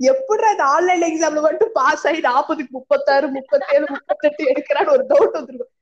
[0.00, 5.78] எப்படி இந்த ஆன்லைன் எக்ஸாம்ல மட்டும் பாஸ் ஆகி நாற்பதுக்கு முப்பத்தாறு முப்பத்தேழு முப்பத்தெட்டு எடுக்கிறான்னு ஒரு டவுட் வந்துருக்கும்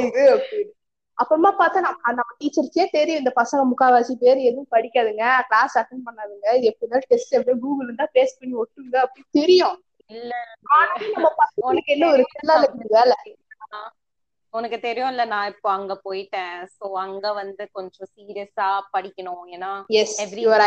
[0.00, 0.72] இது அப்படின்னு.
[1.18, 6.56] அப்புறமா பார்த்தா நம்ம நம்ம டீச்சருக்கே தெரியும் இந்த பசங்க முக்காவாசி பேர் எதுவும் படிக்காதுங்க கிளாஸ் அட்டன் பண்ணாதுங்க
[6.58, 9.78] இது எப்படி டெஸ்ட் எப்படியும் கூகுள் இருந்தா பேஸ்ட் பண்ணி ஒட்டுங்க அப்படின்னு தெரியும்.
[11.14, 12.24] நம்ம பசங்களுக்கு என்ன ஒரு
[12.96, 13.16] வேலை?
[14.58, 16.56] உனக்கு தெரியும்ல நான் இப்போ அங்க போயிட்டேன்.
[16.76, 19.44] சோ அங்க வந்து கொஞ்சம் சீரியஸா படிக்கணும்.
[19.54, 19.72] ஏன்னா
[20.38, 20.58] week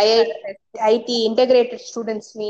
[0.90, 2.50] IT integrated students me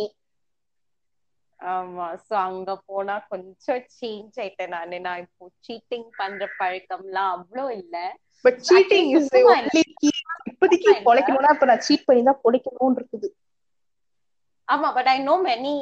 [1.60, 2.06] ஆமா.
[2.24, 3.60] சோ அங்க போனா கொஞ்சம்
[3.98, 5.00] சேஞ்ச் ஆயிட்டேன் நானு.
[5.08, 7.96] நான் இப்போ சீட்டிங் பண்ற பழக்கம்லாம் அவ்வளோ இல்ல.
[8.46, 9.30] பட் சீட்டிங் இஸ்
[10.50, 10.94] இப்போதைக்கு.
[11.08, 13.30] பொழைக்கணும்னா இப்ப நான் சீட் பண்ணி தான் பொழைக்கணும்னு இருக்குது.
[14.68, 14.90] ஆமா.
[14.98, 15.74] But I know many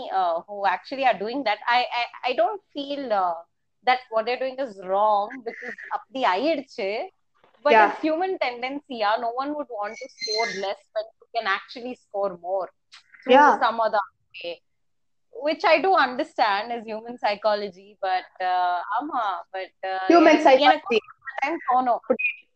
[0.45, 1.79] who actually are doing that I
[2.23, 3.07] I don't feel
[3.86, 6.90] That what are doing is wrong because அப்படி ஆயிடுச்சு
[7.64, 7.84] but Yeah.
[7.84, 12.32] It's human டெண்டன்சியா no one would want to score less when you can actually score
[12.40, 12.66] more
[13.22, 13.50] through Yeah.
[13.60, 14.52] some other way
[15.34, 19.22] which I do understand is human psychology but uh, ஆமா
[19.54, 22.00] but uh, human எனக்கு- எனக்கு psychology time தோணும்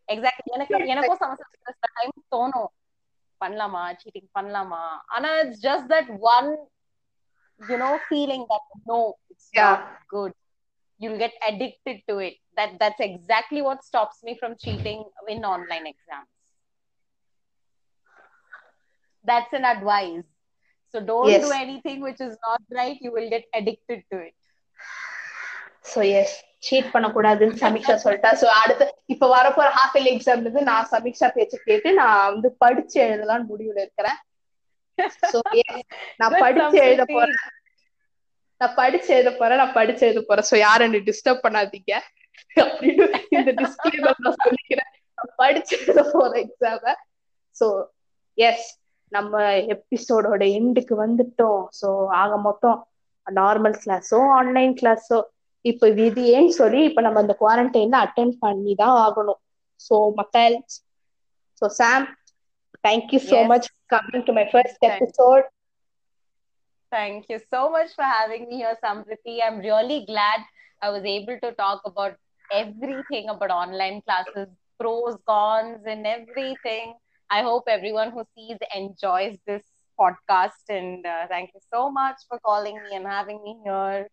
[0.08, 2.70] exactly எனக்கு எனக்கும் semester சில time தோணும்
[3.40, 4.82] பண்ணலாமா cheating பண்ணலாமா
[5.14, 6.50] ஆனா it's just that one
[7.60, 9.00] you know feeling that no
[9.32, 9.70] it's Yeah.
[9.70, 10.36] Not good
[11.01, 15.87] you'll get addicted to it that that's exactly what stops me from cheating in online
[15.87, 16.29] exams
[19.25, 20.23] that's an advice
[20.93, 21.41] so don't Yes.
[21.41, 24.37] do anything which is not right you will get addicted to it
[25.85, 26.33] so yes
[26.63, 31.55] cheat பண்ணக்கூடாதுன்னு சமீக்ஷா சொல்லிட்டா so அடுத்து இப்ப வரப்போற half yearly எக்ஸாம்ல இருந்து நான் சமீக்ஷா பேச்ச
[31.63, 34.19] கேட்டு நான் வந்து படிச்சு எழுதலாம்னு முடிவுல இருக்கிறேன்
[36.21, 37.03] நான் படிச்சு எழுத.
[37.15, 37.39] போறேன்
[38.61, 40.47] நான் படிச்சு எழுத போறேன் நான் படிச்சு எழுத போறேன்.
[40.49, 41.93] சோ யாரும் என்ன டிஸ்டர்ப் பண்ணாதீங்க.
[42.63, 43.05] அப்படின்னு
[43.37, 44.91] இந்த டிஸ்கிளைமர் நான் சொல்லிக்கிறேன்.
[45.17, 46.93] நான் படிச்சு எழுத போறேன் எக்ஸாம
[47.55, 47.67] சோ
[48.37, 48.67] எஸ்
[49.11, 49.39] நம்ம
[49.75, 51.63] எபிசோடோட எண்டுக்கு வந்துட்டோம்.
[51.79, 51.89] சோ
[52.21, 52.77] ஆக மொத்தம்
[53.27, 55.17] நார்மல் கிளாஸோ ஆன்லைன் கிளாஸோ
[55.65, 59.41] இப்ப விதியேன்னு சொல்லி இப்ப நம்ம இந்த குவாரண்டைன்ல அட்டென்ட் பண்ணி தான் ஆகணும்.
[59.79, 60.55] சோ மக்கள்
[61.61, 62.05] so Sam
[62.87, 63.39] thank you so.
[63.53, 65.45] Much coming to my first episode
[66.91, 69.39] Thank you so much for having me here, Sampriti.
[69.43, 70.41] I'm really glad
[70.81, 72.15] I was able to talk about
[72.51, 74.47] everything about online classes,
[74.79, 76.95] pros, cons, and everything.
[77.29, 79.63] I hope everyone who sees enjoys this
[79.99, 80.67] podcast.
[80.69, 84.09] And uh, thank you so much for calling me and having me here.